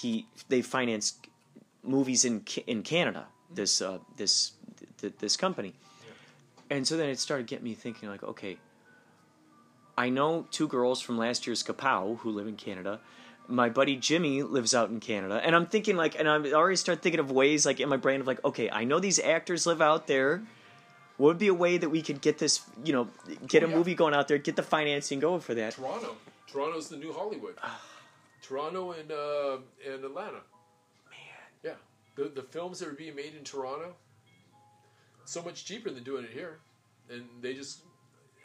[0.00, 1.18] he they finance
[1.82, 3.26] movies in in Canada.
[3.52, 4.52] This uh, this
[4.98, 5.74] th- this company,
[6.70, 8.58] and so then it started getting me thinking like, okay,
[9.96, 13.00] I know two girls from last year's Kapow who live in Canada.
[13.46, 17.02] My buddy Jimmy lives out in Canada, and I'm thinking like, and I'm already start
[17.02, 19.82] thinking of ways like in my brain of like, okay, I know these actors live
[19.82, 20.42] out there.
[21.18, 23.08] What would be a way that we could get this, you know,
[23.46, 23.76] get Oh, a yeah.
[23.76, 25.74] movie going out there, get the financing going for that?
[25.74, 26.16] Toronto.
[26.50, 27.56] Toronto's the new Hollywood.
[28.42, 30.40] Toronto and uh, and Atlanta.
[31.10, 31.20] Man.
[31.62, 31.74] Yeah.
[32.16, 33.94] The the films that are being made in Toronto
[35.24, 36.58] so much cheaper than doing it here.
[37.10, 37.80] And they just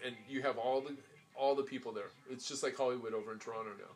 [0.06, 0.96] and you have all the
[1.36, 2.10] all the people there.
[2.30, 3.94] It's just like Hollywood over in Toronto now.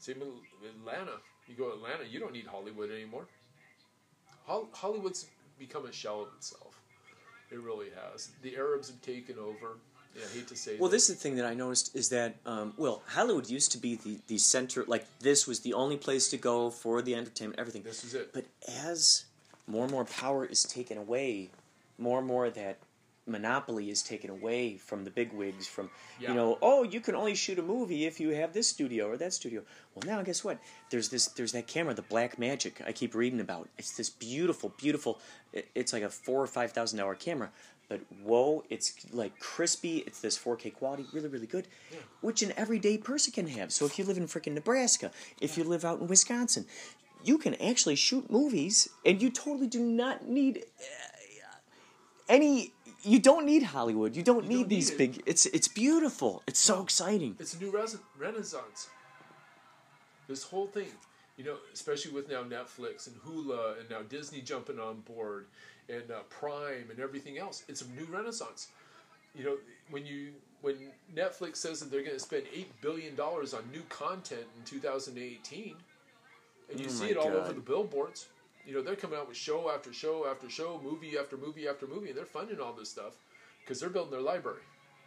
[0.00, 1.18] Same in Atlanta.
[1.46, 3.26] You go to Atlanta, you don't need Hollywood anymore.
[4.46, 5.26] Hollywood's
[5.58, 6.80] become a shell of itself.
[7.52, 8.30] It really has.
[8.42, 9.78] The Arabs have taken over.
[10.16, 11.06] Yeah, I hate to say Well, this.
[11.06, 13.94] this is the thing that I noticed is that um, well, Hollywood used to be
[13.96, 14.84] the the center.
[14.88, 17.82] Like this was the only place to go for the entertainment, everything.
[17.82, 18.32] This is it.
[18.32, 19.24] But as
[19.68, 21.50] more and more power is taken away,
[21.98, 22.78] more and more of that
[23.30, 25.66] monopoly is taken away from the big wigs.
[25.66, 26.30] From Yeah.
[26.30, 29.16] you know, oh, you can only shoot a movie if you have this studio or
[29.16, 29.62] that studio.
[29.94, 30.58] Well, now guess what?
[30.90, 31.26] There's this.
[31.28, 32.86] There's that camera, the Blackmagic.
[32.86, 33.68] I keep reading about.
[33.78, 35.18] It's this beautiful, beautiful.
[35.74, 37.50] It's like a four or five thousand dollar camera.
[37.88, 39.98] But whoa, it's like crispy.
[40.06, 41.66] It's this 4K quality, really, really good,
[42.20, 43.72] which an everyday person can have.
[43.72, 45.10] So if you live in freaking Nebraska,
[45.40, 46.66] if you live out in Wisconsin,
[47.24, 51.58] you can actually shoot movies, and you totally do not need uh,
[52.28, 52.72] any.
[53.02, 54.14] You don't need Hollywood.
[54.16, 54.98] You don't You need don't need these it.
[54.98, 55.22] big.
[55.26, 56.42] It's it's beautiful.
[56.46, 57.36] It's so exciting.
[57.38, 58.88] It's a new res- renaissance.
[60.28, 60.86] This whole thing,
[61.36, 65.46] you know, especially with now Netflix and Hulu and now Disney jumping on board
[65.88, 68.68] and uh, Prime and everything else, it's a new renaissance.
[69.34, 69.56] You know,
[69.90, 70.76] when you when
[71.14, 75.74] Netflix says that they're going to spend eight billion dollars on new content in 2018,
[76.70, 77.36] and you Oh see it all God.
[77.36, 78.26] over the billboards.
[78.70, 81.88] You know, they're coming out with show after show after show, movie after movie after
[81.88, 83.16] movie, and they're funding all this stuff
[83.58, 84.62] because they're building their library.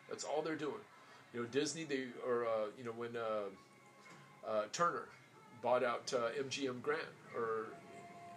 [0.09, 0.83] That's all they're doing.
[1.33, 5.07] You know, Disney, they or uh, you know when uh, uh, Turner
[5.61, 7.67] bought out uh, MGM Grand or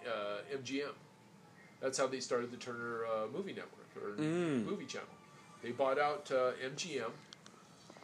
[0.07, 0.93] uh, MGM.
[1.81, 5.09] That's how they started the Turner uh, Movie Network or Movie Channel.
[5.61, 7.11] They bought out uh, MGM,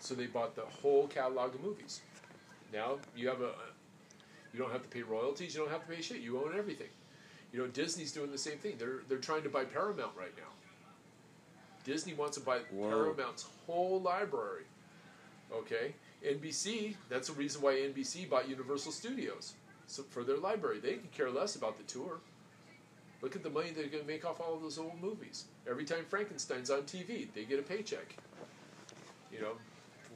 [0.01, 2.01] so they bought the whole catalog of movies.
[2.73, 3.53] Now you have a,
[4.53, 5.55] you don't have to pay royalties.
[5.55, 6.21] You don't have to pay shit.
[6.21, 6.89] You own everything.
[7.53, 8.77] You know, Disney's doing the same thing.
[8.79, 10.49] They're they're trying to buy Paramount right now.
[11.85, 12.89] Disney wants to buy Whoa.
[12.89, 14.65] Paramount's whole library.
[15.53, 15.95] Okay,
[16.25, 16.97] NBC.
[17.09, 19.55] That's the reason why NBC bought Universal Studios
[19.87, 20.81] so for their library.
[20.81, 22.21] They could care less about the tour.
[23.21, 25.45] Look at the money they're going to make off all of those old movies.
[25.69, 28.17] Every time Frankenstein's on TV, they get a paycheck.
[29.31, 29.53] You know,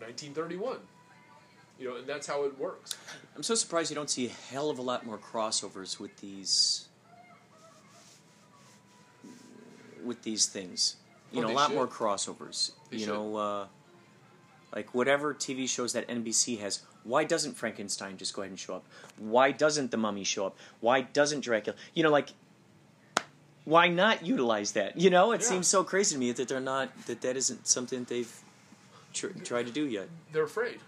[0.00, 0.78] 1931.
[1.78, 2.96] You know, and that's how it works.
[3.36, 6.88] I'm so surprised you don't see a hell of a lot more crossovers with these
[10.06, 10.96] with these things.
[11.32, 11.74] You Oh, know, a lot should.
[11.76, 12.72] more crossovers.
[12.90, 13.12] They you should.
[13.14, 13.66] know, uh,
[14.74, 16.82] like whatever TV shows that NBC has.
[17.04, 18.84] Why doesn't Frankenstein just go ahead and show up?
[19.18, 20.56] Why doesn't the Mummy show up?
[20.80, 21.76] Why doesn't Dracula?
[21.94, 22.30] You know, like
[23.64, 24.96] why not utilize that?
[24.96, 25.48] You know, it Yeah.
[25.48, 28.32] seems so crazy to me that they're not that that isn't something they've
[29.12, 30.08] tr- tried to do yet.
[30.32, 30.80] They're afraid.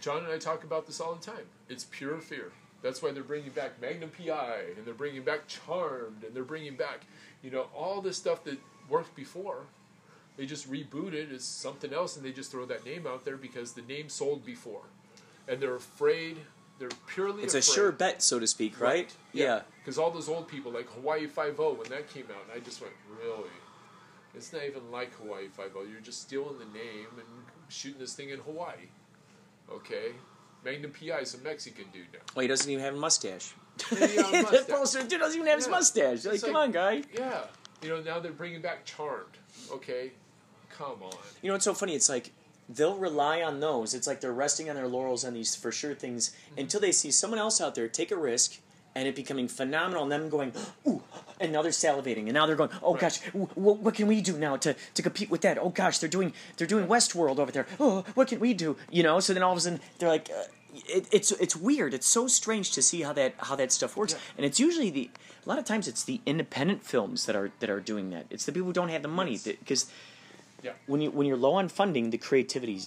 [0.00, 1.46] John and I talk about this all the time.
[1.68, 2.52] It's pure fear.
[2.82, 6.76] That's why they're bringing back Magnum PI and they're bringing back Charmed and they're bringing
[6.76, 7.00] back,
[7.42, 8.58] you know, all this stuff that
[8.88, 9.66] worked before.
[10.36, 13.36] They just reboot it as something else, and they just throw that name out there
[13.36, 14.82] because the name sold before,
[15.48, 16.38] and they're afraid.
[16.78, 17.42] They're purely.
[17.42, 19.12] It's a sure bet, so to speak, right?
[19.32, 19.62] Yeah.
[19.80, 22.64] Because all those old people, like Hawaii Five O, when that came out, and I
[22.64, 23.50] just went, really?
[24.34, 25.82] It's not even like Hawaii Five O.
[25.82, 27.26] You're just stealing the name and
[27.68, 28.90] shooting this thing in Hawaii.
[29.72, 30.12] Okay.
[30.64, 32.18] Magnum PI is a Mexican dude now.
[32.34, 33.54] Well, he doesn't even have a mustache.
[33.92, 34.66] Yeah, he got a that mustache.
[34.66, 36.24] poster dude doesn't even have his mustache.
[36.24, 37.02] Like, It's come on, guy.
[37.16, 37.42] Yeah.
[37.82, 39.38] You know, now they're bringing back Charmed.
[39.70, 40.12] Okay.
[40.76, 41.12] Come on.
[41.42, 41.94] You know what's so funny?
[41.94, 42.32] It's like
[42.68, 43.94] they'll rely on those.
[43.94, 46.60] It's like they're resting on their laurels on these for sure things mm-hmm.
[46.60, 48.58] until they see someone else out there take a risk
[48.94, 50.52] and it becoming phenomenal and them going,
[50.86, 51.02] ooh,
[51.40, 53.00] and now they're salivating and now they're going, oh Right.
[53.02, 55.56] gosh, w- w- what can we do now to, to compete with that?
[55.58, 57.66] Oh gosh, they're doing they're doing Westworld over there.
[57.78, 58.76] Oh, what can we do?
[58.90, 60.30] You know, so then all of a sudden they're like.
[60.30, 60.44] Uh,
[60.86, 61.94] it, it's it's weird.
[61.94, 64.18] It's so strange to see how that how that stuff works, Yeah.
[64.36, 65.10] and it's usually the
[65.44, 68.26] a lot of times it's the independent films that are that are doing that.
[68.30, 69.56] It's the people who don't have the money Yes.
[69.58, 69.86] because
[70.62, 70.72] Yeah.
[70.86, 72.82] when you when you're low on funding, the creativity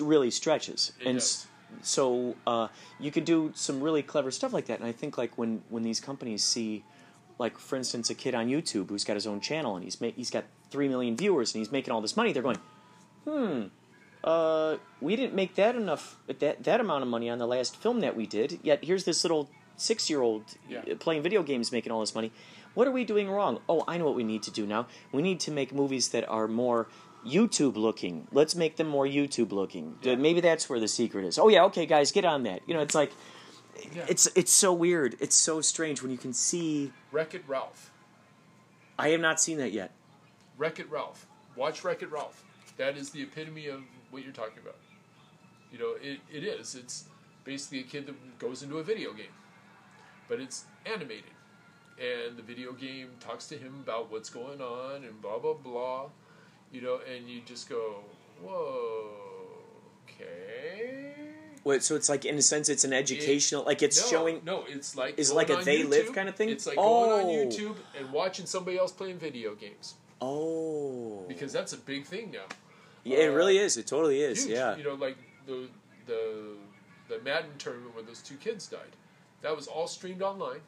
[0.00, 1.46] really stretches, It and does.
[1.82, 2.68] So uh,
[2.98, 4.78] you could do some really clever stuff like that.
[4.78, 6.84] And I think like when when these companies see,
[7.38, 10.10] like for instance, a kid on YouTube who's got his own channel and he's ma-
[10.14, 12.58] he's got three million viewers and he's making all this money, they're going,
[13.24, 13.62] hmm.
[14.22, 18.00] Uh, we didn't make that enough that that amount of money on the last film
[18.00, 18.60] that we did.
[18.62, 20.82] Yet here's this little six year old Yeah.
[20.98, 22.30] playing video games making all this money.
[22.74, 23.60] What are we doing wrong?
[23.68, 24.86] Oh, I know what we need to do now.
[25.10, 26.86] We need to make movies that are more
[27.26, 28.26] YouTube looking.
[28.32, 29.96] Let's make them more YouTube looking.
[30.02, 30.16] Yeah.
[30.16, 31.38] Maybe that's where the secret is.
[31.38, 32.62] Oh yeah, okay, guys, get on that.
[32.66, 33.12] You know, it's like
[33.94, 34.06] Yeah.
[34.08, 35.16] it's it's so weird.
[35.20, 36.92] It's so strange when you can see.
[37.12, 37.90] Wreck It Ralph.
[38.98, 39.92] I have not seen that yet.
[40.58, 41.26] Wreck It Ralph.
[41.56, 42.44] Watch Wreck It Ralph.
[42.76, 44.76] That is the epitome of what you're talking about.
[45.72, 46.74] You know, it, it is.
[46.74, 47.04] It's
[47.44, 49.32] basically a kid that goes into a video game,
[50.28, 51.30] but it's animated.
[51.98, 56.06] And the video game talks to him about what's going on and blah, blah, blah.
[56.72, 57.96] You know, and you just go,
[58.42, 59.08] whoa,
[60.04, 61.14] okay.
[61.64, 63.64] Wait, so it's like in a sense, it's an educational.
[63.64, 64.40] like it's no, showing.
[64.46, 66.48] No, it's like Is it like a They Live kind of thing?
[66.48, 67.46] It's like going on Oh.
[67.46, 72.44] YouTube and watching somebody else playing video games Oh, because that's a big thing now.
[73.04, 73.76] yeah, it uh, really is.
[73.76, 74.44] It totally is.
[74.44, 74.56] huge.
[74.56, 74.76] Yeah.
[74.76, 75.16] You know, like
[75.46, 75.68] the
[76.06, 76.56] the
[77.08, 78.96] the Madden tournament where those two kids died.
[79.42, 80.60] That was all streamed online.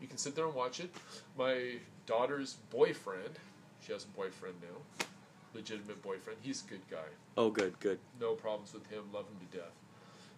[0.00, 0.94] You can sit there and watch it.
[1.38, 3.38] My daughter's boyfriend,
[3.84, 5.05] she has a boyfriend now,
[5.56, 6.38] legitimate boyfriend.
[6.42, 7.08] He's a good guy.
[7.36, 7.98] Oh, good, good.
[8.20, 9.04] No problems with him.
[9.12, 9.72] Love him to death.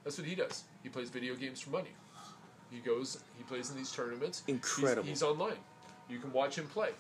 [0.05, 0.65] That's what he does.
[0.83, 1.91] He plays video games for money.
[2.71, 3.19] He goes.
[3.37, 4.43] He plays in these tournaments.
[4.47, 5.09] He's- Incredible.
[5.09, 5.57] He's, online.
[6.09, 6.91] You can watch him play,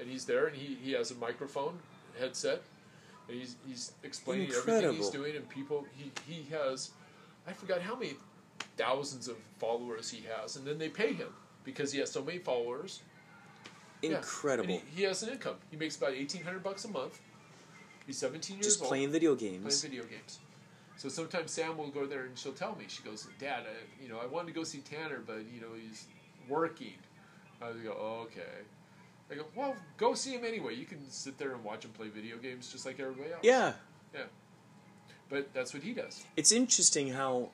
[0.00, 1.78] and he's there, and he, he has a microphone
[2.18, 2.62] headset,
[3.28, 6.90] and he's he's explaining everything he's doing, and people he he has,
[7.46, 8.14] I forgot how many
[8.76, 11.28] thousands of followers he has, and then they pay him
[11.64, 13.02] because he has so many followers.
[14.02, 14.16] Yeah.
[14.16, 14.72] Incredible.
[14.74, 15.56] And he, he has an income.
[15.70, 17.20] He makes about eighteen hundred bucks a month.
[18.10, 19.82] He's seventeen years Just old playing video playing games.
[19.82, 20.40] video games.
[20.96, 22.86] So sometimes Sam will go there and she'll tell me.
[22.88, 25.68] She goes, "Dad, I, you know, I wanted to go see Tanner, but you know
[25.80, 26.08] he's
[26.48, 26.94] working."
[27.62, 28.64] I go, oh, "Okay."
[29.30, 30.74] I go, "Well, go see him anyway.
[30.74, 33.74] You can sit there and watch him play video games just like everybody else." Yeah.
[34.12, 34.24] yeah.
[35.28, 36.24] But that's what he does.
[36.36, 37.50] It's interesting how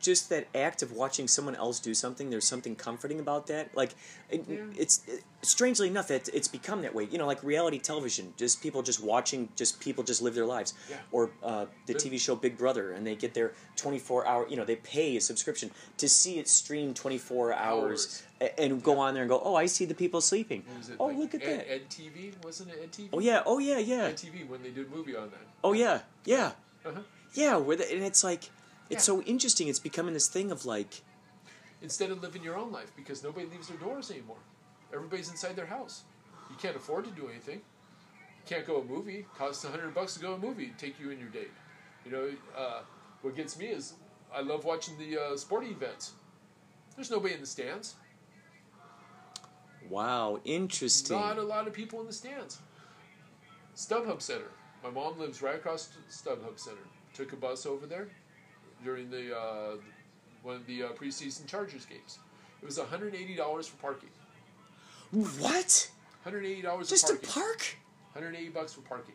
[0.00, 3.74] just that act of watching someone else do something, there's something comforting about that.
[3.76, 3.90] Like,
[4.30, 4.56] it, Yeah.
[4.76, 7.04] it's it, strangely enough, it, it's become that way.
[7.10, 10.74] You know, like reality television, just people just watching, just people just live their lives.
[10.88, 10.96] Yeah.
[11.12, 12.02] Or uh, the Good.
[12.02, 15.20] TV show Big Brother, and they get their 24 hour, you know, they pay a
[15.20, 18.52] subscription to see it streamed 24 hours, Hours.
[18.58, 20.64] and go on there and go, oh, I see the people sleeping.
[20.78, 20.96] Was it?
[20.98, 21.70] Oh, like look at Ed, that.
[21.72, 23.08] Ed TV wasn't it Ed TV?
[23.12, 24.04] Oh, yeah, oh, yeah, yeah.
[24.04, 25.40] Ed TV when they did a movie on that.
[25.62, 26.52] Oh, yeah, yeah.
[26.86, 27.00] Uh-huh.
[27.34, 28.50] Yeah, where the, and it's like,
[28.90, 29.14] it's Yeah.
[29.14, 29.68] so interesting.
[29.68, 31.02] It's becoming this thing of like,
[31.82, 34.36] Instead of living your own life, because nobody leaves their doors anymore.
[34.92, 36.02] Everybody's inside their house.
[36.50, 37.56] You can't afford to do anything.
[37.58, 39.24] You can't go a movie.
[39.38, 40.72] Costs a hundred bucks to go a movie.
[40.76, 41.50] Take you and your date.
[42.04, 42.80] You know, uh,
[43.22, 43.94] what gets me is
[44.34, 46.12] I love watching the uh, sporting events.
[46.96, 47.94] There's nobody in the stands.
[49.88, 51.18] wow, interesting.
[51.18, 52.58] Not a lot of people in the stands.
[53.76, 54.50] StubHub Center.
[54.82, 56.82] My mom lives right across the StubHub Center.
[57.14, 58.08] Took a bus over there
[58.84, 59.76] during the uh,
[60.42, 62.18] one of the uh, preseason Chargers games.
[62.62, 64.10] It was $180 for parking.
[65.10, 65.90] what?
[66.26, 66.84] $180 for.
[66.84, 67.76] Just to park?
[68.12, 69.14] 180 bucks for parking.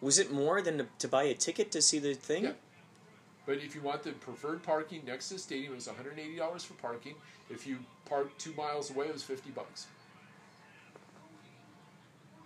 [0.00, 2.44] Was it more than to, to buy a ticket to see the thing?
[2.44, 2.52] Yeah.
[3.46, 6.74] But if you want the preferred parking next to the stadium, it was $180 for
[6.74, 7.14] parking.
[7.50, 9.86] If you parked two miles away, it was 50 bucks.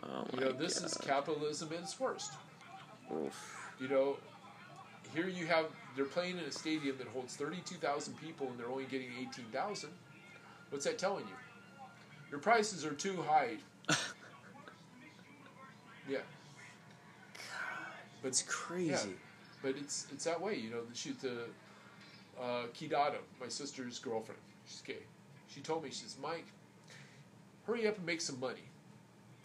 [0.02, 2.32] Oh You know, this is capitalism at its worst.
[3.12, 3.72] Oof.
[3.80, 4.16] You know,
[5.14, 8.84] here you have they're playing in a stadium that holds 32,000 people and they're only
[8.84, 9.90] getting 18,000.
[10.70, 11.34] What's that telling you?
[12.30, 13.56] Your prices are too high.
[16.08, 16.20] Yeah.
[18.22, 18.90] But It's crazy.
[18.90, 19.14] Yeah,
[19.62, 20.80] but it's it's that way, you know.
[20.94, 21.42] Shoot, the
[22.40, 25.02] uh, Kidado, my sister's girlfriend, she's gay.
[25.48, 26.46] She told me, she says, Mike,
[27.66, 28.70] hurry up and make some money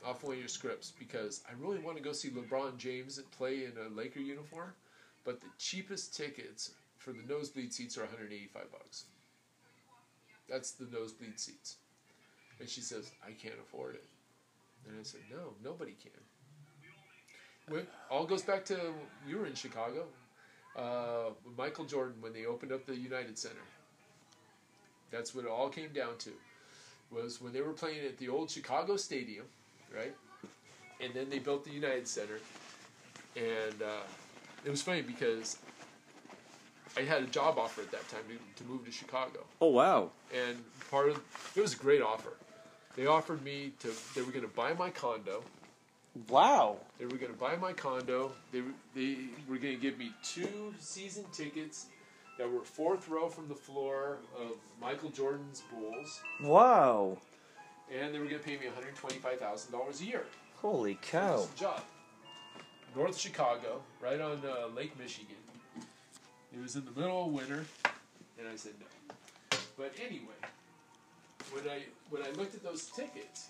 [0.06, 3.66] off one of your scripts because I really want to go see LeBron James play
[3.66, 4.74] in a Laker uniform,
[5.24, 9.06] but the cheapest tickets for the nosebleed seats are 185 bucks.
[10.50, 11.78] That's the nosebleed seats.
[12.60, 14.06] And she says, I can't afford it.
[14.88, 16.12] And I said, No, nobody can.
[17.70, 18.78] Well, all goes back to
[19.28, 20.06] you were in Chicago.
[20.76, 23.56] Uh, Michael Jordan when they opened up the United Center.
[25.12, 26.32] That's what it all came down to.
[27.12, 29.46] Was when they were playing at the old Chicago Stadium,
[29.96, 30.16] right?
[31.00, 32.40] And then they built the United Center,
[33.36, 34.02] and uh,
[34.66, 35.58] it was funny because
[36.98, 40.12] I had a job offer at that time to, to move to Chicago Oh wow.
[40.34, 40.58] and
[40.92, 41.20] part of
[41.56, 42.34] it was a great offer.
[42.96, 45.44] They offered me to they were going to buy my condo.
[46.30, 46.78] Wow.
[47.00, 48.32] They were going to buy my condo.
[48.52, 49.18] They were- they
[49.50, 51.88] were going to give me two season tickets
[52.38, 57.18] that were fourth row from the floor of Michael Jordan's Bulls, Wow.
[57.92, 60.24] and they were going to pay me one hundred twenty five thousand dollars a year.
[60.62, 61.48] Holy cow.
[61.58, 61.82] job.
[62.96, 65.36] North Chicago, right on uh, Lake Michigan.
[66.54, 67.66] It was in the middle of winter,
[68.38, 69.58] and I said no.
[69.78, 70.40] But anyway,
[71.52, 73.50] when I when I looked at those tickets,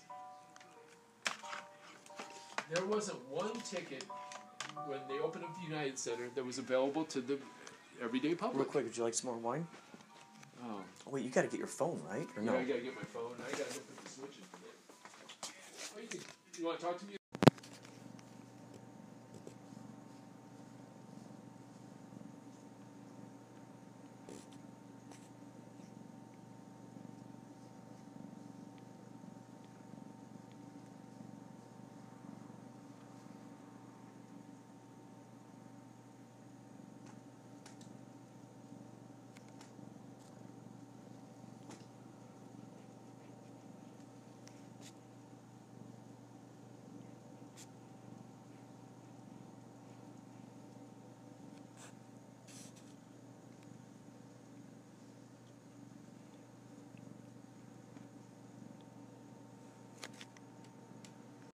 [2.72, 4.04] there wasn't one ticket
[4.86, 7.38] when they opened up the United Center that was available to the
[8.02, 8.56] everyday public.
[8.56, 9.66] Real quick, would you like some more wine?
[10.64, 10.80] Oh,
[11.10, 12.26] wait, you gotta get your phone, right?
[12.36, 12.58] Or yeah, no?
[12.58, 13.34] I gotta get my phone.
[13.46, 14.36] I gotta go put the switch.
[15.96, 16.20] Oh, you, can,
[16.58, 17.16] you want to talk to me?